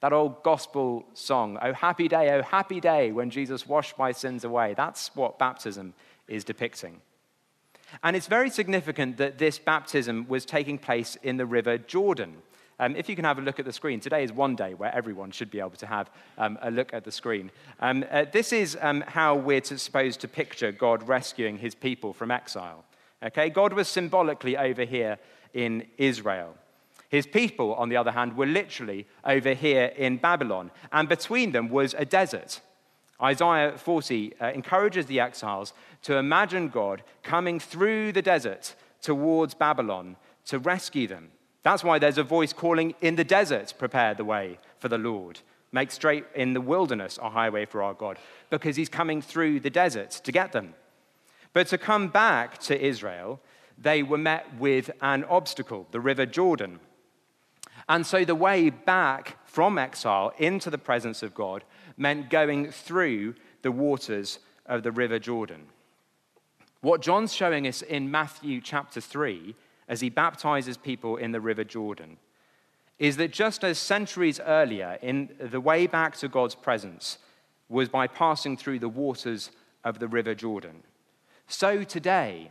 That 0.00 0.12
old 0.12 0.44
gospel 0.44 1.04
song, 1.14 1.58
Oh, 1.60 1.72
happy 1.72 2.06
day, 2.06 2.30
oh, 2.30 2.42
happy 2.42 2.80
day, 2.80 3.10
when 3.10 3.30
Jesus 3.30 3.66
washed 3.66 3.98
my 3.98 4.12
sins 4.12 4.44
away. 4.44 4.74
That's 4.74 5.14
what 5.16 5.38
baptism 5.38 5.94
is 6.28 6.44
depicting. 6.44 7.00
And 8.04 8.14
it's 8.14 8.28
very 8.28 8.50
significant 8.50 9.16
that 9.16 9.38
this 9.38 9.58
baptism 9.58 10.26
was 10.28 10.44
taking 10.44 10.78
place 10.78 11.16
in 11.24 11.38
the 11.38 11.46
river 11.46 11.76
Jordan. 11.76 12.36
Um, 12.80 12.94
if 12.94 13.08
you 13.08 13.16
can 13.16 13.24
have 13.24 13.38
a 13.38 13.42
look 13.42 13.58
at 13.58 13.64
the 13.64 13.72
screen, 13.72 13.98
today 13.98 14.22
is 14.22 14.32
one 14.32 14.54
day 14.54 14.74
where 14.74 14.94
everyone 14.94 15.32
should 15.32 15.50
be 15.50 15.58
able 15.58 15.70
to 15.70 15.86
have 15.86 16.10
um, 16.36 16.58
a 16.62 16.70
look 16.70 16.94
at 16.94 17.04
the 17.04 17.10
screen. 17.10 17.50
Um, 17.80 18.04
uh, 18.10 18.26
this 18.30 18.52
is 18.52 18.78
um, 18.80 19.02
how 19.06 19.34
we're 19.34 19.64
supposed 19.64 20.20
to 20.20 20.28
picture 20.28 20.70
God 20.70 21.08
rescuing 21.08 21.58
his 21.58 21.74
people 21.74 22.12
from 22.12 22.30
exile. 22.30 22.84
Okay, 23.22 23.50
God 23.50 23.72
was 23.72 23.88
symbolically 23.88 24.56
over 24.56 24.84
here 24.84 25.18
in 25.54 25.86
Israel. 25.96 26.54
His 27.08 27.26
people, 27.26 27.74
on 27.74 27.88
the 27.88 27.96
other 27.96 28.12
hand, 28.12 28.36
were 28.36 28.46
literally 28.46 29.06
over 29.24 29.54
here 29.54 29.86
in 29.96 30.18
Babylon, 30.18 30.70
and 30.92 31.08
between 31.08 31.52
them 31.52 31.70
was 31.70 31.94
a 31.94 32.04
desert. 32.04 32.60
Isaiah 33.20 33.76
40 33.76 34.34
uh, 34.40 34.46
encourages 34.52 35.06
the 35.06 35.18
exiles 35.18 35.72
to 36.02 36.16
imagine 36.16 36.68
God 36.68 37.02
coming 37.24 37.58
through 37.58 38.12
the 38.12 38.22
desert 38.22 38.76
towards 39.02 39.54
Babylon 39.54 40.16
to 40.46 40.60
rescue 40.60 41.08
them. 41.08 41.30
That's 41.68 41.84
why 41.84 41.98
there's 41.98 42.16
a 42.16 42.22
voice 42.22 42.54
calling 42.54 42.94
in 43.02 43.16
the 43.16 43.24
desert, 43.24 43.74
prepare 43.76 44.14
the 44.14 44.24
way 44.24 44.58
for 44.78 44.88
the 44.88 44.96
Lord. 44.96 45.40
Make 45.70 45.90
straight 45.90 46.24
in 46.34 46.54
the 46.54 46.62
wilderness 46.62 47.18
a 47.20 47.28
highway 47.28 47.66
for 47.66 47.82
our 47.82 47.92
God, 47.92 48.16
because 48.48 48.76
he's 48.76 48.88
coming 48.88 49.20
through 49.20 49.60
the 49.60 49.68
desert 49.68 50.12
to 50.12 50.32
get 50.32 50.52
them. 50.52 50.72
But 51.52 51.66
to 51.66 51.76
come 51.76 52.08
back 52.08 52.56
to 52.60 52.82
Israel, 52.82 53.38
they 53.76 54.02
were 54.02 54.16
met 54.16 54.46
with 54.58 54.90
an 55.02 55.24
obstacle, 55.24 55.86
the 55.90 56.00
River 56.00 56.24
Jordan. 56.24 56.80
And 57.86 58.06
so 58.06 58.24
the 58.24 58.34
way 58.34 58.70
back 58.70 59.36
from 59.44 59.76
exile 59.76 60.32
into 60.38 60.70
the 60.70 60.78
presence 60.78 61.22
of 61.22 61.34
God 61.34 61.64
meant 61.98 62.30
going 62.30 62.70
through 62.70 63.34
the 63.60 63.72
waters 63.72 64.38
of 64.64 64.84
the 64.84 64.90
River 64.90 65.18
Jordan. 65.18 65.66
What 66.80 67.02
John's 67.02 67.34
showing 67.34 67.66
us 67.66 67.82
in 67.82 68.10
Matthew 68.10 68.62
chapter 68.62 69.02
3 69.02 69.54
as 69.88 70.00
he 70.00 70.10
baptizes 70.10 70.76
people 70.76 71.16
in 71.16 71.32
the 71.32 71.40
River 71.40 71.64
Jordan 71.64 72.18
is 72.98 73.16
that 73.16 73.32
just 73.32 73.62
as 73.62 73.78
centuries 73.78 74.40
earlier, 74.40 74.98
in 75.02 75.30
the 75.38 75.60
way 75.60 75.86
back 75.86 76.16
to 76.16 76.28
God's 76.28 76.54
presence 76.54 77.18
was 77.68 77.88
by 77.88 78.06
passing 78.06 78.56
through 78.56 78.80
the 78.80 78.88
waters 78.88 79.50
of 79.84 79.98
the 79.98 80.08
River 80.08 80.34
Jordan, 80.34 80.82
so 81.46 81.82
today, 81.82 82.50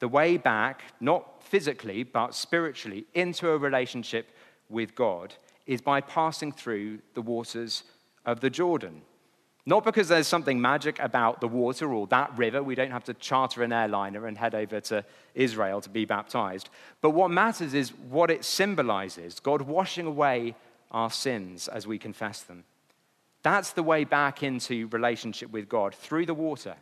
the 0.00 0.08
way 0.08 0.36
back, 0.36 0.82
not 1.00 1.42
physically, 1.44 2.02
but 2.02 2.34
spiritually, 2.34 3.04
into 3.14 3.48
a 3.50 3.56
relationship 3.56 4.30
with 4.68 4.96
God 4.96 5.34
is 5.66 5.80
by 5.80 6.00
passing 6.00 6.50
through 6.50 6.98
the 7.14 7.22
waters 7.22 7.84
of 8.26 8.40
the 8.40 8.50
Jordan. 8.50 9.02
Not 9.64 9.84
because 9.84 10.08
there's 10.08 10.26
something 10.26 10.60
magic 10.60 10.98
about 10.98 11.40
the 11.40 11.46
water 11.46 11.92
or 11.94 12.08
that 12.08 12.36
river. 12.36 12.62
We 12.62 12.74
don't 12.74 12.90
have 12.90 13.04
to 13.04 13.14
charter 13.14 13.62
an 13.62 13.72
airliner 13.72 14.26
and 14.26 14.36
head 14.36 14.56
over 14.56 14.80
to 14.80 15.04
Israel 15.34 15.80
to 15.80 15.88
be 15.88 16.04
baptized. 16.04 16.68
But 17.00 17.10
what 17.10 17.30
matters 17.30 17.72
is 17.72 17.90
what 17.90 18.30
it 18.30 18.44
symbolizes 18.44 19.38
God 19.38 19.62
washing 19.62 20.06
away 20.06 20.56
our 20.90 21.10
sins 21.10 21.68
as 21.68 21.86
we 21.86 21.98
confess 21.98 22.42
them. 22.42 22.64
That's 23.42 23.72
the 23.72 23.82
way 23.82 24.04
back 24.04 24.42
into 24.42 24.88
relationship 24.88 25.50
with 25.50 25.68
God 25.68 25.94
through 25.94 26.26
the 26.26 26.34
water. 26.34 26.76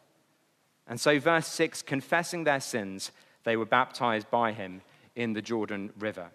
And 0.87 0.99
so, 0.99 1.19
verse 1.19 1.47
6 1.47 1.83
confessing 1.83 2.45
their 2.45 2.61
sins, 2.61 3.13
they 3.45 3.57
were 3.57 3.67
baptized 3.67 4.31
by 4.31 4.53
him 4.53 4.81
in 5.15 5.35
the 5.35 5.43
Jordan 5.43 5.93
River. 5.99 6.31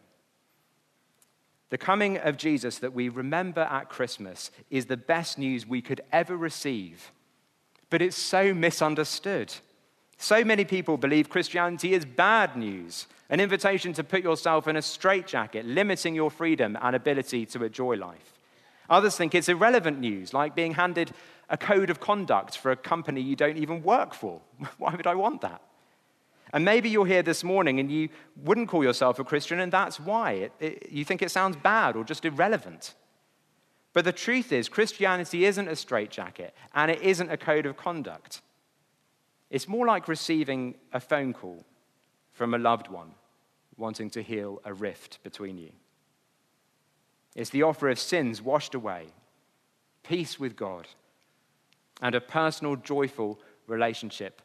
The 1.70 1.78
coming 1.78 2.18
of 2.18 2.38
Jesus 2.38 2.78
that 2.80 2.94
we 2.94 3.10
remember 3.10 3.62
at 3.62 3.90
Christmas 3.90 4.52
is 4.70 4.86
the 4.86 4.98
best 4.98 5.38
news 5.38 5.66
we 5.66 5.82
could 5.82 6.02
ever 6.12 6.38
receive, 6.38 7.12
but 7.90 8.02
it's 8.02 8.18
so 8.18 8.54
misunderstood. 8.54 9.54
So 10.18 10.44
many 10.44 10.64
people 10.64 10.98
believe 10.98 11.30
Christianity 11.30 11.94
is 11.94 12.06
bad 12.06 12.56
news, 12.56 13.08
an 13.30 13.40
invitation 13.40 13.94
to 13.94 14.04
put 14.04 14.24
yourself 14.24 14.68
in 14.68 14.76
a 14.76 14.82
straitjacket, 14.82 15.66
limiting 15.66 16.16
your 16.16 16.30
freedom 16.30 16.78
and 16.82 16.96
ability 16.96 17.46
to 17.48 17.64
enjoy 17.64 17.96
life. 17.96 18.34
Others 18.90 19.18
think 19.18 19.34
it's 19.34 19.50
irrelevant 19.50 20.00
news, 20.00 20.34
like 20.34 20.56
being 20.56 20.76
handed 20.76 21.12
a 21.50 21.58
code 21.58 21.90
of 21.90 22.00
conduct 22.00 22.58
for 22.58 22.72
a 22.72 22.76
company 22.76 23.22
you 23.22 23.36
don't 23.36 23.58
even 23.58 23.82
work 23.82 24.14
for. 24.14 24.42
Why 24.78 24.94
would 24.96 25.08
I 25.08 25.16
want 25.16 25.42
that? 25.42 25.62
And 26.56 26.64
maybe 26.64 26.88
you're 26.88 27.06
here 27.06 27.22
this 27.22 27.44
morning 27.44 27.82
and 27.82 27.92
you 27.92 28.08
wouldn't 28.38 28.70
call 28.70 28.82
yourself 28.82 29.20
a 29.20 29.26
Christian, 29.26 29.60
and 29.60 29.74
that's 29.74 30.00
why. 30.00 30.32
It, 30.32 30.52
it, 30.62 30.90
you 30.90 31.04
think 31.04 31.22
it 31.22 31.30
sounds 31.30 31.58
bad 31.58 31.98
or 31.98 32.06
just 32.06 32.24
irrelevant. 32.24 32.94
But 33.92 34.06
the 34.06 34.14
truth 34.14 34.54
is, 34.54 34.70
Christianity 34.70 35.44
isn't 35.44 35.68
a 35.68 35.76
straitjacket, 35.76 36.56
and 36.74 36.90
it 36.90 37.02
isn't 37.02 37.30
a 37.30 37.36
code 37.36 37.66
of 37.66 37.76
conduct. 37.76 38.42
It's 39.50 39.68
more 39.68 39.86
like 39.86 40.08
receiving 40.08 40.76
a 40.94 41.02
phone 41.02 41.34
call 41.34 41.66
from 42.32 42.54
a 42.54 42.58
loved 42.58 42.88
one 42.88 43.16
wanting 43.76 44.10
to 44.12 44.24
heal 44.24 44.62
a 44.64 44.74
rift 44.74 45.22
between 45.24 45.58
you. 45.58 45.72
It's 47.36 47.50
the 47.50 47.64
offer 47.64 47.90
of 47.90 48.00
sins 48.00 48.42
washed 48.42 48.76
away, 48.76 49.08
peace 50.04 50.40
with 50.40 50.56
God, 50.56 50.88
and 52.02 52.16
a 52.16 52.22
personal, 52.22 52.78
joyful 52.78 53.42
relationship 53.68 54.42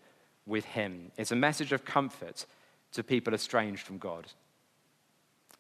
with 0.47 0.65
Him. 0.65 1.13
It's 1.17 1.33
a 1.33 1.37
message 1.37 1.73
of 1.73 1.85
comfort 1.85 2.47
to 2.93 3.05
people 3.05 3.35
estranged 3.35 3.87
from 3.87 3.99
God. 3.99 4.27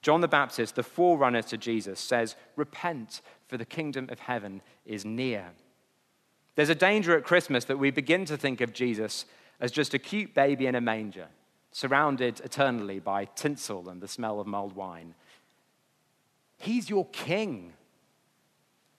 John 0.03 0.21
the 0.21 0.29
Baptist, 0.29 0.75
the 0.75 0.83
forerunner 0.83 1.43
to 1.43 1.59
Jesus, 1.59 2.01
says, 2.01 2.35
Repent, 2.57 3.21
for 3.47 3.57
the 3.57 3.65
kingdom 3.65 4.09
of 4.11 4.21
heaven 4.21 4.63
is 4.87 5.05
near. 5.05 5.51
There's 6.55 6.71
a 6.71 6.75
danger 6.75 7.17
at 7.17 7.25
Christmas 7.25 7.65
that 7.67 7.79
we 7.79 7.91
begin 7.91 8.25
to 8.27 8.37
think 8.37 8.61
of 8.61 8.73
Jesus 8.73 9.27
as 9.61 9.71
just 9.71 9.95
a 9.95 9.99
cute 9.99 10.35
baby 10.35 10.67
in 10.67 10.75
a 10.75 10.81
manger, 10.81 11.27
surrounded 11.71 12.41
eternally 12.41 12.99
by 12.99 13.27
tinsel 13.27 13.89
and 13.89 14.01
the 14.01 14.09
smell 14.09 14.41
of 14.41 14.47
mulled 14.47 14.75
wine. 14.75 15.15
He's 16.59 16.91
your 16.91 17.07
king. 17.07 17.75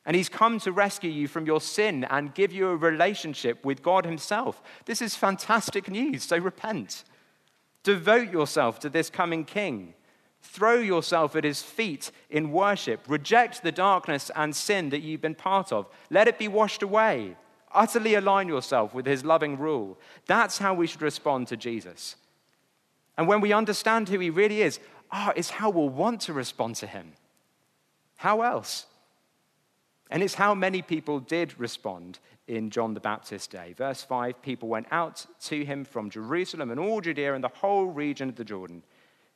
And 0.05 0.15
he's 0.15 0.29
come 0.29 0.59
to 0.61 0.71
rescue 0.71 1.11
you 1.11 1.27
from 1.27 1.45
your 1.45 1.61
sin 1.61 2.05
and 2.05 2.33
give 2.33 2.51
you 2.51 2.69
a 2.69 2.75
relationship 2.75 3.63
with 3.63 3.83
God 3.83 4.05
himself. 4.05 4.61
This 4.85 5.01
is 5.01 5.15
fantastic 5.15 5.89
news, 5.89 6.23
so 6.23 6.37
repent. 6.37 7.03
Devote 7.83 8.31
yourself 8.31 8.79
to 8.79 8.89
this 8.89 9.09
coming 9.09 9.45
king. 9.45 9.93
Throw 10.41 10.75
yourself 10.75 11.35
at 11.35 11.43
his 11.43 11.61
feet 11.61 12.11
in 12.31 12.51
worship. 12.51 13.01
Reject 13.07 13.61
the 13.61 13.71
darkness 13.71 14.31
and 14.35 14.55
sin 14.55 14.89
that 14.89 15.01
you've 15.01 15.21
been 15.21 15.35
part 15.35 15.71
of. 15.71 15.87
Let 16.09 16.27
it 16.27 16.39
be 16.39 16.47
washed 16.47 16.81
away. 16.81 17.35
Utterly 17.73 18.15
align 18.15 18.47
yourself 18.47 18.93
with 18.93 19.05
his 19.05 19.23
loving 19.23 19.57
rule. 19.57 19.97
That's 20.25 20.57
how 20.57 20.73
we 20.73 20.87
should 20.87 21.01
respond 21.01 21.47
to 21.47 21.57
Jesus. 21.57 22.15
And 23.17 23.27
when 23.27 23.39
we 23.39 23.53
understand 23.53 24.09
who 24.09 24.19
he 24.19 24.29
really 24.29 24.61
is, 24.61 24.79
ah, 25.11 25.27
oh, 25.29 25.33
it's 25.35 25.51
how 25.51 25.69
we'll 25.69 25.89
want 25.89 26.21
to 26.21 26.33
respond 26.33 26.75
to 26.77 26.87
him. 26.87 27.13
How 28.17 28.41
else? 28.41 28.87
And 30.11 30.21
it's 30.21 30.35
how 30.35 30.53
many 30.53 30.81
people 30.81 31.19
did 31.19 31.57
respond 31.59 32.19
in 32.47 32.69
John 32.69 32.93
the 32.93 32.99
Baptist's 32.99 33.47
day. 33.47 33.73
Verse 33.77 34.03
5 34.03 34.41
people 34.41 34.67
went 34.67 34.87
out 34.91 35.25
to 35.45 35.63
him 35.63 35.85
from 35.85 36.09
Jerusalem 36.09 36.69
and 36.69 36.79
all 36.79 36.99
Judea 36.99 37.33
and 37.33 37.43
the 37.43 37.47
whole 37.47 37.85
region 37.85 38.27
of 38.27 38.35
the 38.35 38.43
Jordan 38.43 38.83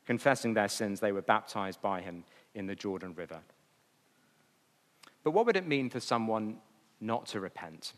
confessing 0.06 0.54
their 0.54 0.68
sins, 0.68 1.00
they 1.00 1.12
were 1.12 1.22
baptized 1.22 1.82
by 1.82 2.02
him 2.02 2.24
in 2.54 2.68
the 2.68 2.76
Jordan 2.76 3.14
River. 3.16 3.40
But 5.24 5.32
what 5.32 5.46
would 5.46 5.58
it 5.58 5.68
mean 5.68 5.90
for 5.90 6.00
someone 6.00 6.58
not 7.02 7.26
to 7.28 7.40
repent? 7.40 7.94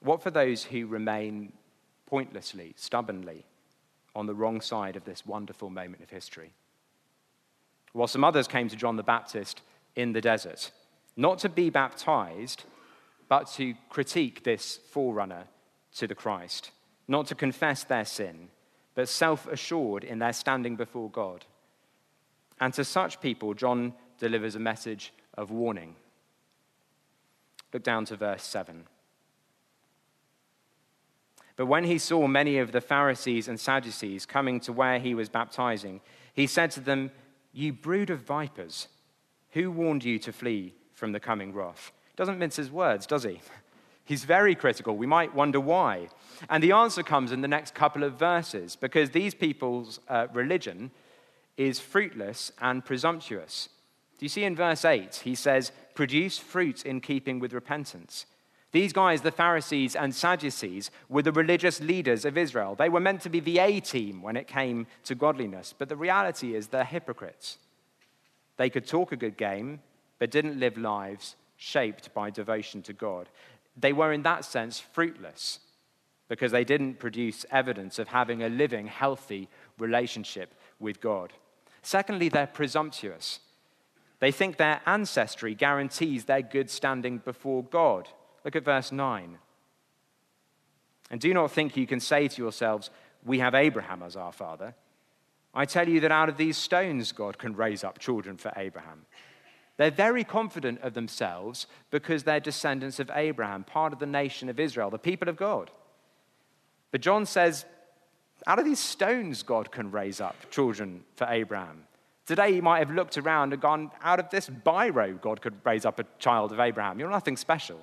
What 0.00 0.22
for 0.22 0.30
those 0.30 0.64
who 0.64 0.86
remain 0.86 1.52
pointlessly, 2.06 2.74
stubbornly 2.76 3.44
on 4.14 4.26
the 4.26 4.34
wrong 4.34 4.60
side 4.60 4.96
of 4.96 5.04
this 5.04 5.26
wonderful 5.26 5.70
moment 5.70 6.02
of 6.02 6.10
history? 6.10 6.52
While 7.92 8.06
some 8.06 8.24
others 8.24 8.46
came 8.46 8.68
to 8.68 8.76
John 8.76 8.96
the 8.96 9.02
Baptist 9.02 9.62
in 9.96 10.12
the 10.12 10.20
desert, 10.20 10.70
not 11.16 11.38
to 11.40 11.48
be 11.48 11.70
baptized, 11.70 12.64
but 13.28 13.50
to 13.52 13.74
critique 13.88 14.44
this 14.44 14.78
forerunner 14.90 15.44
to 15.96 16.06
the 16.06 16.14
Christ, 16.14 16.70
not 17.08 17.26
to 17.28 17.34
confess 17.34 17.84
their 17.84 18.04
sin, 18.04 18.48
but 18.94 19.08
self 19.08 19.46
assured 19.46 20.04
in 20.04 20.18
their 20.18 20.32
standing 20.32 20.76
before 20.76 21.10
God. 21.10 21.44
And 22.60 22.72
to 22.74 22.84
such 22.84 23.20
people, 23.20 23.54
John 23.54 23.94
delivers 24.18 24.54
a 24.54 24.60
message 24.60 25.12
of 25.36 25.50
warning. 25.50 25.96
Look 27.72 27.82
down 27.82 28.04
to 28.06 28.16
verse 28.16 28.44
7. 28.44 28.84
But 31.56 31.66
when 31.66 31.84
he 31.84 31.98
saw 31.98 32.26
many 32.26 32.58
of 32.58 32.72
the 32.72 32.80
Pharisees 32.80 33.48
and 33.48 33.58
Sadducees 33.58 34.26
coming 34.26 34.60
to 34.60 34.72
where 34.72 34.98
he 34.98 35.14
was 35.14 35.28
baptizing, 35.28 36.00
he 36.32 36.46
said 36.46 36.70
to 36.72 36.80
them, 36.80 37.10
You 37.52 37.72
brood 37.72 38.10
of 38.10 38.20
vipers, 38.20 38.88
who 39.50 39.70
warned 39.70 40.04
you 40.04 40.18
to 40.20 40.32
flee 40.32 40.74
from 40.94 41.12
the 41.12 41.20
coming 41.20 41.52
wrath? 41.52 41.92
Doesn't 42.16 42.38
mince 42.38 42.56
his 42.56 42.70
words, 42.70 43.06
does 43.06 43.24
he? 43.24 43.40
He's 44.04 44.24
very 44.24 44.54
critical. 44.54 44.96
We 44.96 45.06
might 45.06 45.34
wonder 45.34 45.60
why. 45.60 46.08
And 46.50 46.62
the 46.62 46.72
answer 46.72 47.02
comes 47.02 47.32
in 47.32 47.40
the 47.40 47.48
next 47.48 47.74
couple 47.74 48.04
of 48.04 48.18
verses 48.18 48.76
because 48.76 49.10
these 49.10 49.34
people's 49.34 49.98
uh, 50.08 50.26
religion 50.32 50.90
is 51.56 51.80
fruitless 51.80 52.52
and 52.60 52.84
presumptuous. 52.84 53.70
Do 54.18 54.24
you 54.24 54.28
see 54.28 54.44
in 54.44 54.56
verse 54.56 54.84
8? 54.84 55.22
He 55.24 55.34
says, 55.34 55.72
Produce 55.94 56.38
fruit 56.38 56.84
in 56.84 57.00
keeping 57.00 57.38
with 57.38 57.52
repentance. 57.52 58.26
These 58.72 58.92
guys, 58.92 59.20
the 59.20 59.30
Pharisees 59.30 59.94
and 59.94 60.12
Sadducees, 60.12 60.90
were 61.08 61.22
the 61.22 61.30
religious 61.30 61.80
leaders 61.80 62.24
of 62.24 62.36
Israel. 62.36 62.74
They 62.74 62.88
were 62.88 62.98
meant 62.98 63.20
to 63.22 63.28
be 63.28 63.38
the 63.38 63.60
A 63.60 63.78
team 63.78 64.20
when 64.20 64.36
it 64.36 64.48
came 64.48 64.88
to 65.04 65.14
godliness, 65.14 65.72
but 65.76 65.88
the 65.88 65.96
reality 65.96 66.56
is 66.56 66.66
they're 66.66 66.84
hypocrites. 66.84 67.58
They 68.56 68.70
could 68.70 68.86
talk 68.86 69.12
a 69.12 69.16
good 69.16 69.36
game, 69.36 69.80
but 70.18 70.30
didn't 70.30 70.58
live 70.58 70.78
lives 70.78 71.36
shaped 71.56 72.12
by 72.14 72.30
devotion 72.30 72.82
to 72.82 72.92
God 72.92 73.28
they 73.76 73.92
were 73.92 74.12
in 74.12 74.22
that 74.22 74.44
sense 74.44 74.78
fruitless 74.78 75.60
because 76.28 76.52
they 76.52 76.64
didn't 76.64 76.98
produce 76.98 77.44
evidence 77.50 77.98
of 77.98 78.08
having 78.08 78.42
a 78.42 78.48
living, 78.48 78.86
healthy 78.86 79.48
relationship 79.78 80.54
with 80.78 81.00
God. 81.00 81.32
Secondly, 81.82 82.28
they're 82.28 82.46
presumptuous. 82.46 83.40
They 84.20 84.32
think 84.32 84.56
their 84.56 84.80
ancestry 84.86 85.54
guarantees 85.54 86.24
their 86.24 86.42
good 86.42 86.70
standing 86.70 87.18
before 87.18 87.62
God. 87.62 88.08
Look 88.44 88.56
at 88.56 88.64
verse 88.64 88.90
9. 88.90 89.38
And 91.10 91.20
do 91.20 91.34
not 91.34 91.50
think 91.50 91.76
you 91.76 91.86
can 91.86 92.00
say 92.00 92.28
to 92.28 92.42
yourselves, 92.42 92.90
We 93.24 93.40
have 93.40 93.54
Abraham 93.54 94.02
as 94.02 94.16
our 94.16 94.32
father. 94.32 94.74
I 95.52 95.66
tell 95.66 95.88
you 95.88 96.00
that 96.00 96.10
out 96.10 96.28
of 96.28 96.36
these 96.36 96.56
stones 96.56 97.12
God 97.12 97.38
can 97.38 97.54
raise 97.54 97.84
up 97.84 97.98
children 97.98 98.38
for 98.38 98.52
Abraham. 98.56 99.04
They're 99.76 99.90
very 99.90 100.24
confident 100.24 100.80
of 100.82 100.94
themselves 100.94 101.66
because 101.90 102.22
they're 102.22 102.40
descendants 102.40 103.00
of 103.00 103.10
Abraham, 103.14 103.64
part 103.64 103.92
of 103.92 103.98
the 103.98 104.06
nation 104.06 104.48
of 104.48 104.60
Israel, 104.60 104.90
the 104.90 104.98
people 104.98 105.28
of 105.28 105.36
God. 105.36 105.70
But 106.92 107.00
John 107.00 107.26
says, 107.26 107.64
out 108.46 108.58
of 108.58 108.64
these 108.64 108.78
stones, 108.78 109.42
God 109.42 109.72
can 109.72 109.90
raise 109.90 110.20
up 110.20 110.36
children 110.50 111.02
for 111.16 111.26
Abraham. 111.28 111.84
Today, 112.26 112.50
you 112.50 112.62
might 112.62 112.78
have 112.78 112.90
looked 112.90 113.18
around 113.18 113.52
and 113.52 113.60
gone, 113.60 113.90
out 114.02 114.20
of 114.20 114.30
this 114.30 114.48
biro, 114.48 115.20
God 115.20 115.40
could 115.40 115.54
raise 115.64 115.84
up 115.84 115.98
a 115.98 116.06
child 116.18 116.52
of 116.52 116.60
Abraham. 116.60 116.98
You're 116.98 117.10
nothing 117.10 117.36
special. 117.36 117.80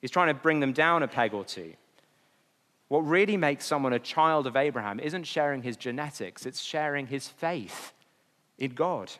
He's 0.00 0.10
trying 0.10 0.28
to 0.28 0.34
bring 0.34 0.60
them 0.60 0.72
down 0.72 1.02
a 1.02 1.08
peg 1.08 1.34
or 1.34 1.44
two. 1.44 1.74
What 2.88 3.00
really 3.00 3.36
makes 3.36 3.64
someone 3.64 3.92
a 3.92 3.98
child 3.98 4.46
of 4.46 4.56
Abraham 4.56 5.00
isn't 5.00 5.24
sharing 5.24 5.62
his 5.62 5.76
genetics, 5.76 6.46
it's 6.46 6.60
sharing 6.60 7.06
his 7.06 7.28
faith 7.28 7.92
in 8.58 8.72
God. 8.72 9.10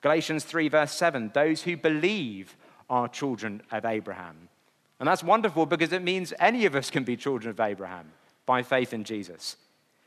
Galatians 0.00 0.44
3, 0.44 0.68
verse 0.68 0.92
7 0.92 1.30
those 1.34 1.62
who 1.62 1.76
believe 1.76 2.56
are 2.88 3.08
children 3.08 3.62
of 3.70 3.84
Abraham. 3.84 4.48
And 5.00 5.06
that's 5.06 5.22
wonderful 5.22 5.66
because 5.66 5.92
it 5.92 6.02
means 6.02 6.32
any 6.38 6.66
of 6.66 6.74
us 6.74 6.90
can 6.90 7.04
be 7.04 7.16
children 7.16 7.50
of 7.50 7.60
Abraham 7.60 8.10
by 8.46 8.62
faith 8.62 8.92
in 8.92 9.04
Jesus. 9.04 9.56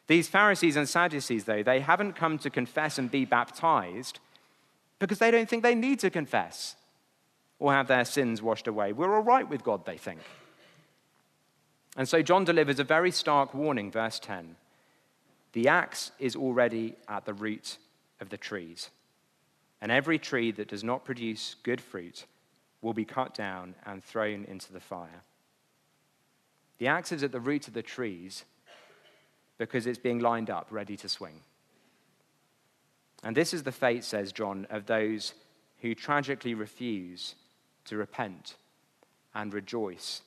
These 0.08 0.28
Pharisees 0.28 0.76
and 0.76 0.90
Sadducees, 0.90 1.46
though, 1.46 1.64
they 1.64 1.80
haven't 1.80 2.14
come 2.14 2.38
to 2.40 2.50
confess 2.50 2.98
and 2.98 3.10
be 3.10 3.24
baptized 3.24 4.20
because 5.00 5.20
they 5.20 5.32
don't 5.32 5.48
think 5.48 5.64
they 5.64 5.76
need 5.76 6.00
to 6.00 6.10
confess 6.10 6.76
or 7.60 7.72
have 7.72 7.88
their 7.88 8.04
sins 8.04 8.42
washed 8.42 8.68
away. 8.68 8.92
We're 8.92 9.16
all 9.16 9.24
right 9.24 9.48
with 9.48 9.64
God, 9.64 9.86
they 9.86 9.98
think. 9.98 10.20
And 11.96 12.10
so 12.10 12.22
John 12.22 12.44
delivers 12.44 12.80
a 12.80 12.84
very 12.84 13.12
stark 13.12 13.54
warning, 13.54 13.92
verse 13.92 14.20
10. 14.20 14.56
The 15.54 15.68
axe 15.68 16.12
is 16.20 16.36
already 16.36 16.96
at 17.08 17.26
the 17.26 17.34
root 17.34 17.78
of 18.20 18.30
the 18.30 18.38
trees 18.38 18.90
and 19.82 19.92
every 19.92 20.20
tree 20.20 20.52
that 20.52 20.68
does 20.68 20.84
not 20.84 21.04
produce 21.04 21.56
good 21.64 21.82
fruit 21.82 22.26
will 22.82 22.94
be 22.94 23.06
cut 23.06 23.34
down 23.34 23.76
and 23.86 24.04
thrown 24.04 24.46
into 24.46 24.72
the 24.72 24.80
fire. 24.80 25.24
The 26.78 26.88
axe 26.88 27.12
is 27.12 27.24
at 27.24 27.32
the 27.32 27.40
root 27.40 27.68
of 27.68 27.74
the 27.74 27.84
trees 27.84 28.44
because 29.58 29.86
it's 29.86 30.00
being 30.00 30.20
lined 30.20 30.50
up, 30.50 30.68
ready 30.72 30.98
to 30.98 31.10
swing. 31.10 31.42
And 33.24 33.38
this 33.38 33.54
is 33.54 33.64
the 33.64 33.72
fate, 33.72 34.04
says 34.04 34.32
John, 34.32 34.66
of 34.70 34.88
those 34.88 35.34
who 35.82 35.94
tragically 35.94 36.54
refuse 36.54 37.36
to 37.86 37.98
repent 37.98 38.56
and 39.36 39.54
rejoice 39.54 40.22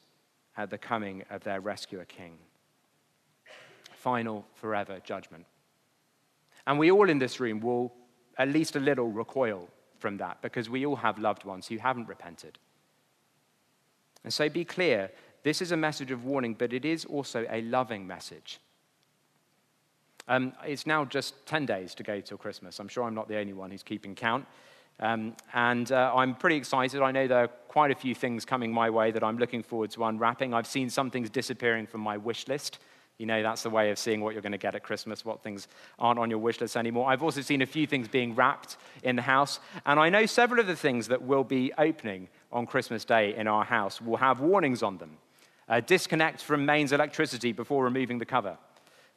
at 0.56 0.70
the 0.70 0.78
coming 0.78 1.24
of 1.30 1.42
their 1.42 1.60
rescuer 1.60 2.04
king. 2.04 2.38
Final, 3.94 4.44
forever 4.54 5.00
judgment. 5.02 5.46
And 6.66 6.78
we 6.78 6.90
all 6.90 7.10
in 7.10 7.18
this 7.18 7.40
room 7.40 7.60
will 7.60 7.92
at 8.38 8.48
least 8.48 8.76
a 8.76 8.80
little 8.80 9.10
recoil 9.10 9.68
from 9.98 10.16
that 10.18 10.42
because 10.42 10.68
we 10.68 10.84
all 10.84 10.96
have 10.96 11.18
loved 11.18 11.44
ones 11.44 11.66
who 11.66 11.78
haven't 11.78 12.08
repented. 12.08 12.58
And 14.22 14.32
so 14.32 14.48
be 14.48 14.64
clear 14.64 15.10
this 15.42 15.60
is 15.60 15.72
a 15.72 15.76
message 15.76 16.10
of 16.10 16.24
warning, 16.24 16.54
but 16.54 16.72
it 16.72 16.84
is 16.84 17.04
also 17.04 17.46
a 17.50 17.62
loving 17.62 18.06
message. 18.06 18.58
Um, 20.26 20.54
it's 20.66 20.86
now 20.86 21.04
just 21.04 21.46
10 21.46 21.66
days 21.66 21.94
to 21.96 22.02
go 22.02 22.20
till 22.20 22.38
Christmas. 22.38 22.80
I'm 22.80 22.88
sure 22.88 23.04
I'm 23.04 23.14
not 23.14 23.28
the 23.28 23.36
only 23.36 23.52
one 23.52 23.70
who's 23.70 23.82
keeping 23.82 24.14
count. 24.14 24.46
Um, 25.00 25.34
and 25.52 25.90
uh, 25.92 26.12
I'm 26.14 26.34
pretty 26.34 26.56
excited. 26.56 27.02
I 27.02 27.10
know 27.10 27.26
there 27.26 27.44
are 27.44 27.48
quite 27.48 27.90
a 27.90 27.94
few 27.94 28.14
things 28.14 28.44
coming 28.44 28.72
my 28.72 28.88
way 28.88 29.10
that 29.10 29.22
I'm 29.22 29.38
looking 29.38 29.62
forward 29.62 29.90
to 29.92 30.04
unwrapping. 30.04 30.54
I've 30.54 30.66
seen 30.66 30.88
some 30.88 31.10
things 31.10 31.28
disappearing 31.28 31.86
from 31.86 32.00
my 32.00 32.16
wish 32.16 32.48
list. 32.48 32.78
You 33.18 33.26
know, 33.26 33.42
that's 33.42 33.62
the 33.62 33.70
way 33.70 33.90
of 33.90 33.98
seeing 33.98 34.20
what 34.20 34.32
you're 34.32 34.42
going 34.42 34.52
to 34.52 34.58
get 34.58 34.74
at 34.74 34.82
Christmas, 34.82 35.24
what 35.24 35.42
things 35.42 35.68
aren't 35.98 36.18
on 36.18 36.30
your 36.30 36.40
wish 36.40 36.60
list 36.60 36.76
anymore. 36.76 37.08
I've 37.08 37.22
also 37.22 37.42
seen 37.42 37.62
a 37.62 37.66
few 37.66 37.86
things 37.86 38.08
being 38.08 38.34
wrapped 38.34 38.76
in 39.04 39.14
the 39.14 39.22
house, 39.22 39.60
and 39.86 40.00
I 40.00 40.08
know 40.08 40.26
several 40.26 40.60
of 40.60 40.66
the 40.66 40.74
things 40.74 41.08
that 41.08 41.22
will 41.22 41.44
be 41.44 41.72
opening 41.78 42.28
on 42.52 42.66
Christmas 42.66 43.04
Day 43.04 43.34
in 43.36 43.46
our 43.46 43.64
house 43.64 44.00
will 44.00 44.16
have 44.16 44.40
warnings 44.40 44.82
on 44.82 44.98
them. 44.98 45.16
Uh, 45.68 45.80
disconnect 45.80 46.42
from 46.42 46.66
mains 46.66 46.92
electricity 46.92 47.52
before 47.52 47.84
removing 47.84 48.18
the 48.18 48.26
cover. 48.26 48.58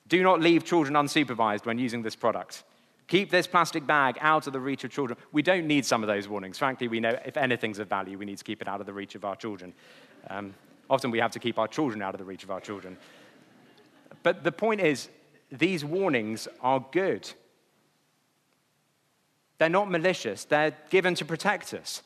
Do 0.07 0.21
not 0.23 0.41
leave 0.41 0.63
children 0.63 0.93
unsupervised 0.93 1.65
when 1.65 1.79
using 1.79 2.03
this 2.03 2.15
product. 2.15 2.63
Keep 3.07 3.31
this 3.31 3.47
plastic 3.47 3.88
bag 3.88 4.17
out 4.21 4.47
of 4.47 4.53
the 4.53 4.60
reach 4.60 4.83
of 4.83 4.91
children. 4.91 5.17
We 5.31 5.41
don't 5.41 5.65
need 5.65 5.86
some 5.86 6.03
of 6.03 6.07
those 6.07 6.27
warnings. 6.27 6.57
Frankly, 6.57 6.88
we 6.88 6.99
know 6.99 7.17
if 7.25 7.38
anything's 7.38 7.79
of 7.79 7.88
value, 7.88 8.17
we 8.17 8.25
need 8.25 8.38
to 8.38 8.43
keep 8.43 8.62
it 8.62 8.67
out 8.67 8.79
of 8.79 8.86
the 8.86 8.93
reach 8.93 9.15
of 9.15 9.25
our 9.25 9.36
children. 9.36 9.73
Um, 10.29 10.53
often 10.89 11.10
we 11.10 11.19
have 11.19 11.31
to 11.31 11.39
keep 11.39 11.57
our 11.57 11.67
children 11.67 12.01
out 12.01 12.13
of 12.13 12.19
the 12.19 12.25
reach 12.25 12.43
of 12.43 12.51
our 12.51 12.60
children. 12.60 12.97
But 14.27 14.43
the 14.43 14.51
point 14.51 14.81
is, 14.81 15.07
these 15.49 15.85
warnings 15.85 16.49
are 16.59 16.85
good. 16.91 17.31
They're 19.57 19.69
not 19.69 19.89
malicious, 19.89 20.43
they're 20.43 20.75
given 20.89 21.15
to 21.15 21.23
protect 21.23 21.73
us. 21.73 22.03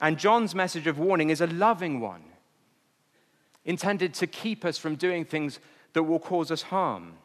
And 0.00 0.18
John's 0.18 0.52
message 0.52 0.88
of 0.88 0.98
warning 0.98 1.30
is 1.30 1.40
a 1.40 1.46
loving 1.46 2.00
one, 2.00 2.24
intended 3.64 4.14
to 4.14 4.26
keep 4.26 4.64
us 4.64 4.76
from 4.76 4.96
doing 4.96 5.24
things 5.24 5.60
that 5.92 6.02
will 6.02 6.18
cause 6.18 6.50
us 6.50 6.62
harm. 6.62 7.18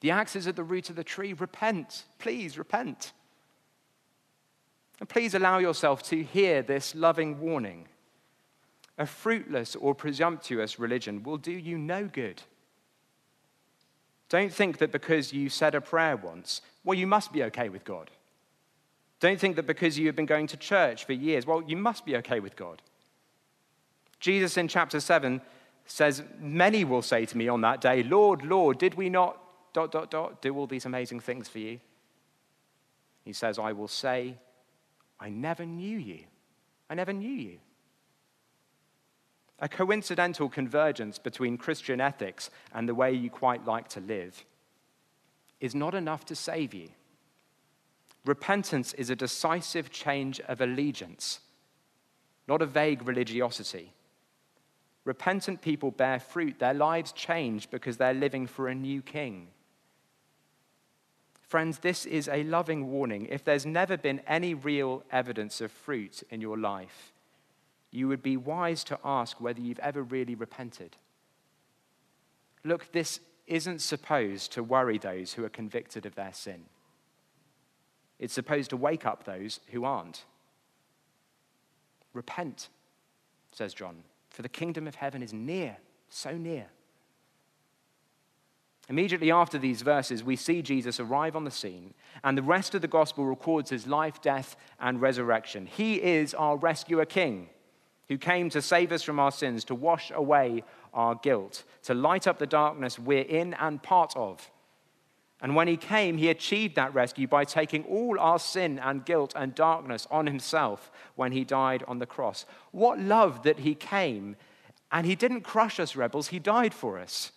The 0.00 0.10
axe 0.10 0.36
is 0.36 0.46
at 0.46 0.56
the 0.56 0.62
root 0.62 0.90
of 0.90 0.96
the 0.96 1.04
tree. 1.04 1.32
Repent. 1.32 2.04
Please 2.18 2.58
repent. 2.58 3.14
And 5.00 5.08
please 5.08 5.32
allow 5.32 5.56
yourself 5.56 6.02
to 6.10 6.22
hear 6.22 6.60
this 6.60 6.94
loving 6.94 7.40
warning. 7.40 7.88
A 8.98 9.06
fruitless 9.06 9.76
or 9.76 9.94
presumptuous 9.94 10.78
religion 10.78 11.22
will 11.22 11.36
do 11.36 11.52
you 11.52 11.76
no 11.76 12.06
good. 12.06 12.42
Don't 14.28 14.52
think 14.52 14.78
that 14.78 14.92
because 14.92 15.32
you 15.32 15.48
said 15.48 15.74
a 15.74 15.80
prayer 15.80 16.16
once, 16.16 16.60
well, 16.84 16.98
you 16.98 17.06
must 17.06 17.32
be 17.32 17.42
okay 17.44 17.68
with 17.68 17.84
God. 17.84 18.10
Don't 19.20 19.38
think 19.38 19.56
that 19.56 19.66
because 19.66 19.98
you 19.98 20.06
have 20.06 20.16
been 20.16 20.26
going 20.26 20.46
to 20.48 20.56
church 20.56 21.04
for 21.04 21.12
years, 21.12 21.46
well, 21.46 21.62
you 21.66 21.76
must 21.76 22.04
be 22.04 22.16
okay 22.16 22.40
with 22.40 22.56
God. 22.56 22.82
Jesus 24.18 24.56
in 24.56 24.68
chapter 24.68 25.00
7 25.00 25.40
says, 25.86 26.22
Many 26.38 26.84
will 26.84 27.02
say 27.02 27.26
to 27.26 27.36
me 27.36 27.48
on 27.48 27.60
that 27.62 27.80
day, 27.80 28.02
Lord, 28.02 28.44
Lord, 28.44 28.78
did 28.78 28.94
we 28.94 29.08
not 29.08 29.38
dot, 29.72 29.92
dot, 29.92 30.10
dot, 30.10 30.42
do 30.42 30.56
all 30.56 30.66
these 30.66 30.86
amazing 30.86 31.20
things 31.20 31.48
for 31.48 31.58
you? 31.58 31.80
He 33.24 33.32
says, 33.32 33.58
I 33.58 33.72
will 33.72 33.88
say, 33.88 34.36
I 35.18 35.28
never 35.28 35.64
knew 35.64 35.98
you. 35.98 36.20
I 36.88 36.94
never 36.94 37.12
knew 37.12 37.32
you. 37.32 37.58
A 39.58 39.68
coincidental 39.68 40.48
convergence 40.48 41.18
between 41.18 41.56
Christian 41.56 42.00
ethics 42.00 42.50
and 42.74 42.88
the 42.88 42.94
way 42.94 43.12
you 43.12 43.30
quite 43.30 43.64
like 43.64 43.88
to 43.88 44.00
live 44.00 44.44
is 45.60 45.74
not 45.74 45.94
enough 45.94 46.24
to 46.26 46.34
save 46.34 46.74
you. 46.74 46.90
Repentance 48.26 48.92
is 48.94 49.08
a 49.08 49.16
decisive 49.16 49.90
change 49.90 50.40
of 50.40 50.60
allegiance, 50.60 51.40
not 52.46 52.60
a 52.60 52.66
vague 52.66 53.06
religiosity. 53.06 53.92
Repentant 55.04 55.62
people 55.62 55.92
bear 55.92 56.18
fruit. 56.18 56.58
Their 56.58 56.74
lives 56.74 57.12
change 57.12 57.70
because 57.70 57.96
they're 57.96 58.12
living 58.12 58.48
for 58.48 58.68
a 58.68 58.74
new 58.74 59.00
king. 59.00 59.48
Friends, 61.40 61.78
this 61.78 62.04
is 62.04 62.28
a 62.28 62.42
loving 62.42 62.90
warning. 62.90 63.28
If 63.30 63.44
there's 63.44 63.64
never 63.64 63.96
been 63.96 64.20
any 64.26 64.52
real 64.52 65.04
evidence 65.12 65.60
of 65.60 65.70
fruit 65.70 66.24
in 66.28 66.40
your 66.40 66.58
life, 66.58 67.12
you 67.96 68.08
would 68.08 68.22
be 68.22 68.36
wise 68.36 68.84
to 68.84 68.98
ask 69.02 69.40
whether 69.40 69.60
you've 69.60 69.78
ever 69.78 70.02
really 70.02 70.34
repented. 70.34 70.96
Look, 72.62 72.92
this 72.92 73.20
isn't 73.46 73.80
supposed 73.80 74.52
to 74.52 74.62
worry 74.62 74.98
those 74.98 75.32
who 75.32 75.44
are 75.44 75.48
convicted 75.48 76.04
of 76.04 76.14
their 76.14 76.32
sin. 76.34 76.64
It's 78.18 78.34
supposed 78.34 78.70
to 78.70 78.76
wake 78.76 79.06
up 79.06 79.24
those 79.24 79.60
who 79.68 79.84
aren't. 79.84 80.24
Repent, 82.12 82.68
says 83.52 83.72
John, 83.72 84.02
for 84.28 84.42
the 84.42 84.48
kingdom 84.48 84.86
of 84.86 84.96
heaven 84.96 85.22
is 85.22 85.32
near, 85.32 85.78
so 86.10 86.36
near. 86.36 86.66
Immediately 88.88 89.32
after 89.32 89.58
these 89.58 89.82
verses, 89.82 90.22
we 90.22 90.36
see 90.36 90.60
Jesus 90.60 91.00
arrive 91.00 91.34
on 91.34 91.44
the 91.44 91.50
scene, 91.50 91.94
and 92.22 92.36
the 92.36 92.42
rest 92.42 92.74
of 92.74 92.82
the 92.82 92.88
gospel 92.88 93.24
records 93.24 93.70
his 93.70 93.86
life, 93.86 94.20
death, 94.20 94.54
and 94.78 95.00
resurrection. 95.00 95.66
He 95.66 95.94
is 96.02 96.34
our 96.34 96.56
rescuer 96.56 97.06
king 97.06 97.48
who 98.08 98.18
came 98.18 98.50
to 98.50 98.62
save 98.62 98.92
us 98.92 99.02
from 99.02 99.18
our 99.18 99.32
sins, 99.32 99.64
to 99.64 99.74
wash 99.74 100.10
away 100.14 100.62
our 100.94 101.14
guilt, 101.14 101.64
to 101.82 101.94
light 101.94 102.26
up 102.26 102.38
the 102.38 102.46
darkness 102.46 102.98
we're 102.98 103.22
in 103.22 103.54
and 103.54 103.82
part 103.82 104.16
of. 104.16 104.50
And 105.42 105.54
when 105.54 105.68
he 105.68 105.76
came, 105.76 106.16
he 106.16 106.30
achieved 106.30 106.76
that 106.76 106.94
rescue 106.94 107.26
by 107.26 107.44
taking 107.44 107.84
all 107.84 108.18
our 108.18 108.38
sin 108.38 108.78
and 108.78 109.04
guilt 109.04 109.34
and 109.36 109.54
darkness 109.54 110.06
on 110.10 110.26
himself 110.26 110.90
when 111.14 111.32
he 111.32 111.44
died 111.44 111.84
on 111.86 111.98
the 111.98 112.06
cross. 112.06 112.46
What 112.70 112.98
love 112.98 113.42
that 113.42 113.58
he 113.58 113.74
came 113.74 114.36
and 114.90 115.06
he 115.06 115.14
didn't 115.14 115.42
crush 115.42 115.78
us, 115.78 115.94
rebels, 115.94 116.28
he 116.28 116.38
died 116.38 116.72
for 116.72 116.98
us. 116.98 117.32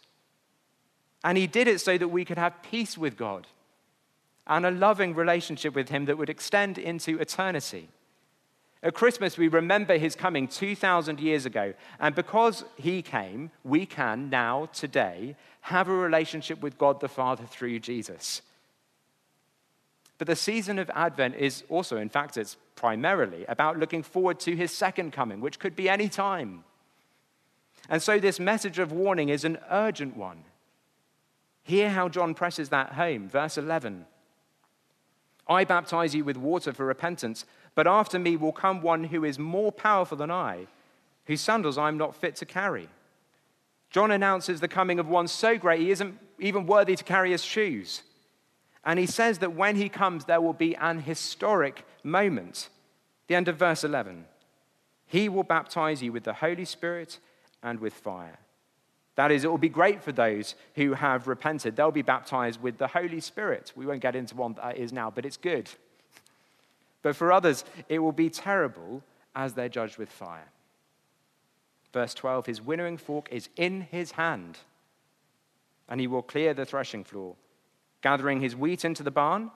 And 1.23 1.37
he 1.37 1.47
did 1.47 1.67
it 1.67 1.81
so 1.81 1.97
that 1.97 2.07
we 2.07 2.23
could 2.23 2.37
have 2.37 2.63
peace 2.63 2.97
with 2.97 3.17
God 3.17 3.47
and 4.47 4.65
a 4.65 4.71
loving 4.71 5.13
relationship 5.13 5.75
with 5.75 5.89
him 5.89 6.05
that 6.05 6.17
would 6.17 6.29
extend 6.29 6.77
into 6.77 7.19
eternity. 7.19 7.89
At 8.81 8.93
Christmas, 8.93 9.37
we 9.37 9.49
remember 9.49 9.97
his 9.97 10.15
coming 10.15 10.47
2,000 10.47 11.19
years 11.19 11.45
ago. 11.45 11.73
And 11.99 12.15
because 12.15 12.63
he 12.77 13.01
came, 13.01 13.51
we 13.63 13.85
can 13.85 14.29
now, 14.29 14.69
today, 14.71 15.35
have 15.61 15.89
a 15.89 15.93
relationship 15.93 16.61
with 16.61 16.77
God 16.77 17.01
the 17.01 17.09
Father 17.09 17.43
through 17.45 17.79
Jesus. 17.79 18.41
But 20.17 20.27
the 20.27 20.35
season 20.35 20.79
of 20.79 20.89
Advent 20.93 21.35
is 21.35 21.63
also, 21.69 21.97
in 21.97 22.09
fact, 22.09 22.37
it's 22.37 22.57
primarily 22.75 23.45
about 23.47 23.77
looking 23.77 24.03
forward 24.03 24.39
to 24.41 24.55
his 24.55 24.71
second 24.71 25.11
coming, 25.11 25.41
which 25.41 25.59
could 25.59 25.75
be 25.75 25.89
any 25.89 26.07
time. 26.07 26.63
And 27.89 28.01
so 28.01 28.19
this 28.19 28.39
message 28.39 28.79
of 28.79 28.91
warning 28.91 29.29
is 29.29 29.43
an 29.43 29.57
urgent 29.69 30.15
one. 30.15 30.43
Hear 31.63 31.89
how 31.89 32.09
John 32.09 32.33
presses 32.33 32.69
that 32.69 32.93
home. 32.93 33.27
Verse 33.27 33.57
11 33.57 34.05
I 35.47 35.63
baptize 35.63 36.13
you 36.13 36.23
with 36.23 36.37
water 36.37 36.71
for 36.71 36.85
repentance 36.85 37.43
but 37.79 37.87
after 37.87 38.19
me 38.19 38.35
will 38.35 38.51
come 38.51 38.81
one 38.81 39.05
who 39.05 39.23
is 39.23 39.39
more 39.39 39.71
powerful 39.71 40.17
than 40.17 40.29
I, 40.29 40.67
whose 41.27 41.39
sandals 41.39 41.77
I 41.77 41.87
am 41.87 41.97
not 41.97 42.13
fit 42.13 42.35
to 42.35 42.45
carry. 42.45 42.89
John 43.89 44.11
announces 44.11 44.59
the 44.59 44.67
coming 44.67 44.99
of 44.99 45.07
one 45.07 45.29
so 45.29 45.57
great 45.57 45.79
he 45.79 45.91
isn't 45.91 46.19
even 46.39 46.65
worthy 46.65 46.97
to 46.97 47.03
carry 47.05 47.31
his 47.31 47.41
shoes. 47.41 48.01
And 48.83 48.99
he 48.99 49.05
says 49.05 49.37
that 49.37 49.55
when 49.55 49.77
he 49.77 49.87
comes, 49.87 50.25
there 50.25 50.41
will 50.41 50.51
be 50.51 50.75
an 50.75 50.99
historic 50.99 51.85
moment. 52.03 52.67
The 53.27 53.35
end 53.35 53.47
of 53.47 53.55
verse 53.55 53.85
11. 53.85 54.25
He 55.05 55.29
will 55.29 55.43
baptize 55.43 56.03
you 56.03 56.11
with 56.11 56.25
the 56.25 56.33
Holy 56.33 56.65
Spirit 56.65 57.17
and 57.63 57.79
with 57.79 57.93
fire. 57.93 58.39
That 59.15 59.31
is, 59.31 59.45
it 59.45 59.49
will 59.49 59.57
be 59.57 59.69
great 59.69 60.03
for 60.03 60.11
those 60.11 60.55
who 60.75 60.95
have 60.95 61.29
repented. 61.29 61.77
They'll 61.77 61.91
be 61.91 62.01
baptized 62.01 62.61
with 62.61 62.77
the 62.77 62.87
Holy 62.87 63.21
Spirit. 63.21 63.71
We 63.73 63.85
won't 63.85 64.01
get 64.01 64.17
into 64.17 64.35
one 64.35 64.55
that 64.55 64.75
is 64.75 64.91
now, 64.91 65.09
but 65.09 65.25
it's 65.25 65.37
good. 65.37 65.69
But 67.01 67.15
for 67.15 67.31
others, 67.31 67.63
it 67.87 67.99
will 67.99 68.11
be 68.11 68.29
terrible 68.29 69.03
as 69.35 69.53
they're 69.53 69.69
judged 69.69 69.97
with 69.97 70.09
fire. 70.09 70.49
Verse 71.93 72.13
12 72.13 72.45
His 72.45 72.61
winnowing 72.61 72.97
fork 72.97 73.29
is 73.31 73.49
in 73.55 73.81
his 73.81 74.11
hand, 74.11 74.57
and 75.87 75.99
he 75.99 76.07
will 76.07 76.21
clear 76.21 76.53
the 76.53 76.65
threshing 76.65 77.03
floor, 77.03 77.35
gathering 78.01 78.41
his 78.41 78.55
wheat 78.55 78.85
into 78.85 79.03
the 79.03 79.11
barn 79.11 79.51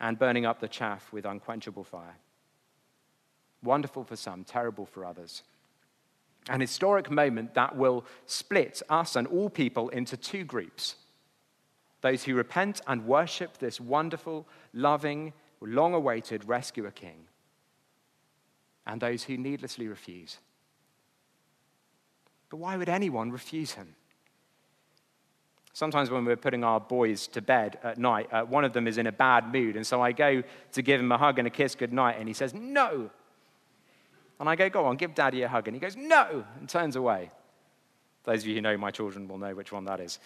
and 0.00 0.18
burning 0.18 0.44
up 0.44 0.60
the 0.60 0.68
chaff 0.68 1.12
with 1.12 1.24
unquenchable 1.24 1.84
fire. 1.84 2.16
Wonderful 3.62 4.04
for 4.04 4.16
some, 4.16 4.42
terrible 4.42 4.84
for 4.84 5.04
others. 5.04 5.44
An 6.48 6.60
historic 6.60 7.08
moment 7.08 7.54
that 7.54 7.76
will 7.76 8.04
split 8.26 8.82
us 8.88 9.14
and 9.14 9.28
all 9.28 9.48
people 9.48 9.88
into 9.90 10.16
two 10.16 10.44
groups 10.44 10.96
those 12.00 12.24
who 12.24 12.34
repent 12.34 12.80
and 12.88 13.06
worship 13.06 13.58
this 13.58 13.80
wonderful, 13.80 14.44
loving, 14.72 15.32
long 15.68 15.94
awaited 15.94 16.48
rescuer 16.48 16.90
king, 16.90 17.26
and 18.86 19.00
those 19.00 19.24
who 19.24 19.36
needlessly 19.36 19.88
refuse. 19.88 20.38
But 22.50 22.56
why 22.58 22.76
would 22.76 22.88
anyone 22.88 23.30
refuse 23.30 23.72
him? 23.72 23.94
Sometimes 25.74 26.10
when 26.10 26.24
we're 26.26 26.36
putting 26.36 26.64
our 26.64 26.80
boys 26.80 27.26
to 27.28 27.40
bed 27.40 27.78
at 27.82 27.96
night, 27.96 28.28
uh, 28.30 28.42
one 28.42 28.64
of 28.64 28.74
them 28.74 28.86
is 28.86 28.98
in 28.98 29.06
a 29.06 29.12
bad 29.12 29.52
mood, 29.52 29.74
and 29.74 29.86
so 29.86 30.02
I 30.02 30.12
go 30.12 30.42
to 30.72 30.82
give 30.82 31.00
him 31.00 31.10
a 31.10 31.16
hug 31.16 31.38
and 31.38 31.48
a 31.48 31.50
kiss 31.50 31.74
goodnight, 31.74 32.16
and 32.18 32.28
he 32.28 32.34
says, 32.34 32.52
No. 32.52 33.10
And 34.38 34.48
I 34.48 34.56
go, 34.56 34.68
Go 34.68 34.84
on, 34.84 34.96
give 34.96 35.14
daddy 35.14 35.42
a 35.42 35.48
hug. 35.48 35.68
And 35.68 35.74
he 35.74 35.80
goes, 35.80 35.96
No, 35.96 36.44
and 36.60 36.68
turns 36.68 36.96
away. 36.96 37.30
Those 38.24 38.42
of 38.42 38.48
you 38.48 38.54
who 38.56 38.60
know 38.60 38.76
my 38.76 38.90
children 38.90 39.26
will 39.26 39.38
know 39.38 39.54
which 39.54 39.72
one 39.72 39.84
that 39.86 39.98
is. 39.98 40.18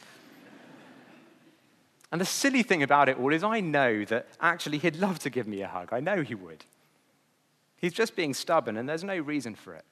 And 2.12 2.20
the 2.20 2.24
silly 2.24 2.62
thing 2.62 2.82
about 2.82 3.08
it 3.08 3.18
all 3.18 3.32
is, 3.32 3.42
I 3.42 3.60
know 3.60 4.04
that 4.04 4.28
actually 4.40 4.78
he'd 4.78 4.96
love 4.96 5.18
to 5.20 5.30
give 5.30 5.48
me 5.48 5.62
a 5.62 5.68
hug. 5.68 5.92
I 5.92 6.00
know 6.00 6.22
he 6.22 6.34
would. 6.34 6.64
He's 7.76 7.92
just 7.92 8.16
being 8.16 8.32
stubborn, 8.32 8.76
and 8.76 8.88
there's 8.88 9.04
no 9.04 9.18
reason 9.18 9.54
for 9.54 9.74
it. 9.74 9.84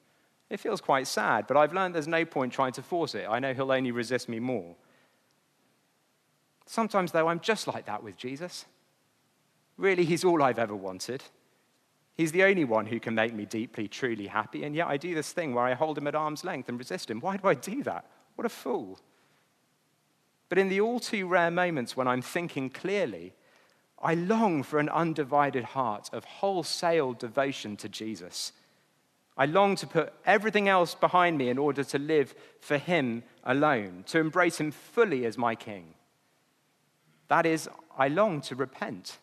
It 0.49 0.59
feels 0.59 0.81
quite 0.81 1.07
sad, 1.07 1.47
but 1.47 1.57
I've 1.57 1.73
learned 1.73 1.95
there's 1.95 2.07
no 2.07 2.23
point 2.23 2.53
trying 2.53 2.73
to 2.73 2.81
force 2.81 3.15
it. 3.15 3.27
I 3.29 3.39
know 3.39 3.53
he'll 3.53 3.71
only 3.71 3.91
resist 3.91 4.29
me 4.29 4.39
more. 4.39 4.75
Sometimes, 6.65 7.11
though, 7.11 7.27
I'm 7.27 7.39
just 7.39 7.67
like 7.67 7.85
that 7.85 8.03
with 8.03 8.17
Jesus. 8.17 8.65
Really, 9.77 10.05
he's 10.05 10.23
all 10.23 10.41
I've 10.41 10.59
ever 10.59 10.75
wanted. 10.75 11.21
He's 12.15 12.31
the 12.31 12.43
only 12.43 12.63
one 12.63 12.85
who 12.85 12.99
can 12.99 13.13
make 13.13 13.33
me 13.33 13.45
deeply, 13.45 13.87
truly 13.87 14.27
happy, 14.27 14.63
and 14.63 14.73
yet 14.73 14.87
I 14.87 14.97
do 14.97 15.13
this 15.13 15.31
thing 15.31 15.53
where 15.53 15.65
I 15.65 15.73
hold 15.73 15.97
him 15.97 16.07
at 16.07 16.15
arm's 16.15 16.45
length 16.45 16.69
and 16.69 16.79
resist 16.79 17.11
him. 17.11 17.19
Why 17.19 17.37
do 17.37 17.47
I 17.47 17.55
do 17.55 17.83
that? 17.83 18.05
What 18.35 18.45
a 18.45 18.49
fool. 18.49 18.99
But 20.55 20.61
in 20.61 20.69
the 20.69 20.79
all 20.79 21.01
too 21.01 21.27
rare 21.27 21.51
moments 21.51 21.97
when 21.97 22.07
I'm 22.07 22.21
thinking 22.21 22.69
clearly, 22.69 23.33
I 24.01 24.13
long 24.13 24.63
for 24.63 24.79
an 24.79 24.87
undivided 24.87 25.65
heart 25.65 26.09
of 26.13 26.23
wholesale 26.23 27.11
devotion 27.11 27.75
to 27.75 27.89
Jesus. 27.89 28.53
I 29.35 29.47
long 29.47 29.75
to 29.75 29.85
put 29.85 30.13
everything 30.25 30.69
else 30.69 30.95
behind 30.95 31.37
me 31.37 31.49
in 31.49 31.57
order 31.57 31.83
to 31.83 31.99
live 31.99 32.33
for 32.61 32.77
Him 32.77 33.23
alone, 33.43 34.05
to 34.07 34.19
embrace 34.19 34.57
Him 34.57 34.71
fully 34.71 35.25
as 35.25 35.37
my 35.37 35.55
King. 35.55 35.93
That 37.27 37.45
is, 37.45 37.67
I 37.97 38.07
long 38.07 38.39
to 38.43 38.55
repent 38.55 39.17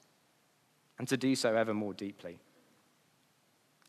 and 0.99 1.09
to 1.09 1.17
do 1.17 1.35
so 1.35 1.57
ever 1.57 1.73
more 1.73 1.95
deeply. 1.95 2.41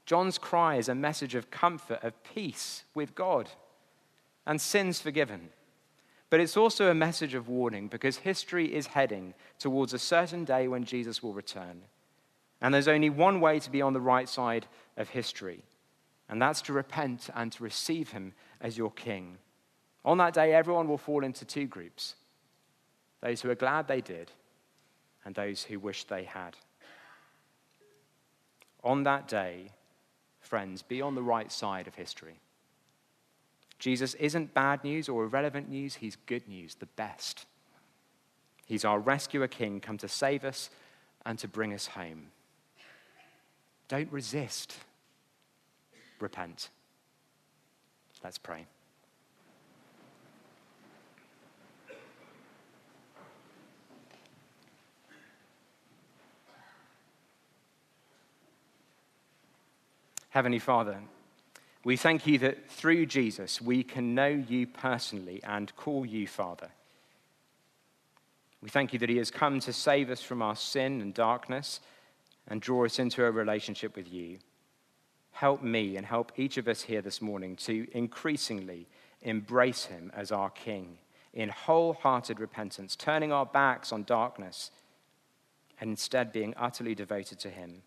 John's 0.06 0.38
cry 0.38 0.78
is 0.78 0.88
a 0.88 0.96
message 0.96 1.36
of 1.36 1.52
comfort, 1.52 2.02
of 2.04 2.24
peace 2.24 2.86
with 2.96 3.16
God 3.16 3.50
and 4.48 4.62
sins 4.62 5.02
forgiven. 5.02 5.50
But 6.34 6.40
it's 6.40 6.58
also 6.58 6.90
a 6.90 6.96
message 6.96 7.36
of 7.36 7.48
warning 7.48 7.90
because 7.90 8.18
history 8.18 8.74
is 8.74 8.88
heading 8.88 9.36
towards 9.60 9.94
a 9.94 10.00
certain 10.00 10.46
day 10.46 10.68
when 10.68 10.84
Jesus 10.84 11.22
will 11.22 11.36
return. 11.36 11.84
And 12.60 12.74
there's 12.74 12.88
only 12.88 13.12
one 13.12 13.40
way 13.40 13.60
to 13.60 13.70
be 13.70 13.84
on 13.84 13.94
the 13.94 14.02
right 14.02 14.28
side 14.28 14.66
of 14.98 15.10
history, 15.10 15.62
and 16.28 16.42
that's 16.42 16.64
to 16.64 16.74
repent 16.74 17.30
and 17.36 17.52
to 17.52 17.64
receive 17.64 18.14
him 18.14 18.34
as 18.60 18.80
your 18.80 18.90
king. 18.90 19.38
On 20.04 20.18
that 20.18 20.34
day, 20.34 20.56
everyone 20.56 20.88
will 20.88 20.98
fall 20.98 21.24
into 21.24 21.46
two 21.46 21.68
groups 21.68 22.16
those 23.22 23.42
who 23.42 23.52
are 23.52 23.56
glad 23.56 23.88
they 23.88 24.02
did, 24.02 24.32
and 25.26 25.36
those 25.36 25.62
who 25.62 25.78
wish 25.78 26.06
they 26.06 26.24
had. 26.24 26.58
On 28.84 29.04
that 29.04 29.28
day, 29.28 29.70
friends, 30.40 30.82
be 30.82 31.00
on 31.00 31.14
the 31.14 31.22
right 31.22 31.52
side 31.52 31.86
of 31.86 31.94
history. 31.94 32.40
Jesus 33.84 34.14
isn't 34.14 34.54
bad 34.54 34.82
news 34.86 35.10
or 35.10 35.26
irrelevant 35.26 35.68
news, 35.68 35.96
he's 35.96 36.16
good 36.26 36.48
news, 36.48 36.76
the 36.76 36.86
best. 36.86 37.46
He's 38.66 38.86
our 38.86 38.98
rescuer 38.98 39.50
king, 39.50 39.82
come 39.82 39.98
to 39.98 40.08
save 40.08 40.46
us 40.46 40.70
and 41.26 41.38
to 41.40 41.50
bring 41.50 41.74
us 41.74 41.88
home. 41.88 42.28
Don't 43.90 44.10
resist, 44.10 44.74
repent. 46.22 46.70
Let's 48.24 48.38
pray. 48.38 48.68
Heavenly 60.30 60.60
Father, 60.60 61.00
we 61.84 61.98
thank 61.98 62.26
you 62.26 62.38
that 62.40 62.70
through 62.70 63.06
Jesus 63.06 63.62
we 63.62 63.84
can 63.84 64.16
know 64.16 64.28
you 64.28 64.68
personally 64.68 65.42
and 65.44 65.76
call 65.76 66.06
you 66.06 66.28
Father. 66.28 66.70
We 68.62 68.70
thank 68.70 68.94
you 68.94 69.00
that 69.00 69.10
he 69.10 69.18
has 69.18 69.30
come 69.30 69.60
to 69.62 69.74
save 69.74 70.10
us 70.10 70.22
from 70.22 70.42
our 70.42 70.56
sin 70.56 71.02
and 71.02 71.14
darkness 71.14 71.82
and 72.48 72.62
draw 72.62 72.86
us 72.86 73.00
into 73.00 73.26
a 73.26 73.32
relationship 73.32 73.96
with 73.96 74.12
you. 74.12 74.40
Help 75.32 75.62
me 75.62 75.98
and 75.98 76.06
help 76.06 76.32
each 76.38 76.58
of 76.58 76.68
us 76.68 76.84
here 76.84 77.02
this 77.02 77.22
morning 77.22 77.56
to 77.58 77.88
increasingly 77.92 78.88
embrace 79.22 79.86
him 79.86 80.12
as 80.16 80.32
our 80.32 80.50
King 80.50 80.98
in 81.34 81.50
wholehearted 81.50 82.40
repentance, 82.40 82.96
turning 82.96 83.32
our 83.32 83.46
backs 83.46 83.92
on 83.92 84.04
darkness 84.04 84.72
and 85.82 85.90
instead 85.90 86.32
being 86.32 86.54
utterly 86.56 86.96
devoted 86.96 87.40
to 87.40 87.50
him. 87.50 87.82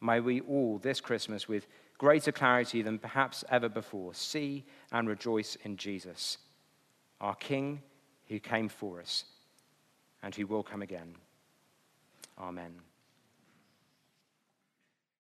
May 0.00 0.20
we 0.20 0.40
all 0.40 0.78
this 0.78 1.00
Christmas, 1.00 1.46
with 1.46 1.66
greater 2.02 2.32
clarity 2.32 2.82
than 2.82 2.98
perhaps 2.98 3.44
ever 3.48 3.68
before, 3.68 4.12
see 4.12 4.64
and 4.90 5.08
rejoice 5.08 5.56
in 5.62 5.76
Jesus, 5.76 6.38
our 7.20 7.36
King 7.36 7.80
who 8.26 8.40
came 8.40 8.68
for 8.68 9.00
us 9.00 9.24
and 10.20 10.34
who 10.34 10.44
will 10.44 10.64
come 10.64 10.82
again. 10.82 11.14
Amen. 12.36 12.72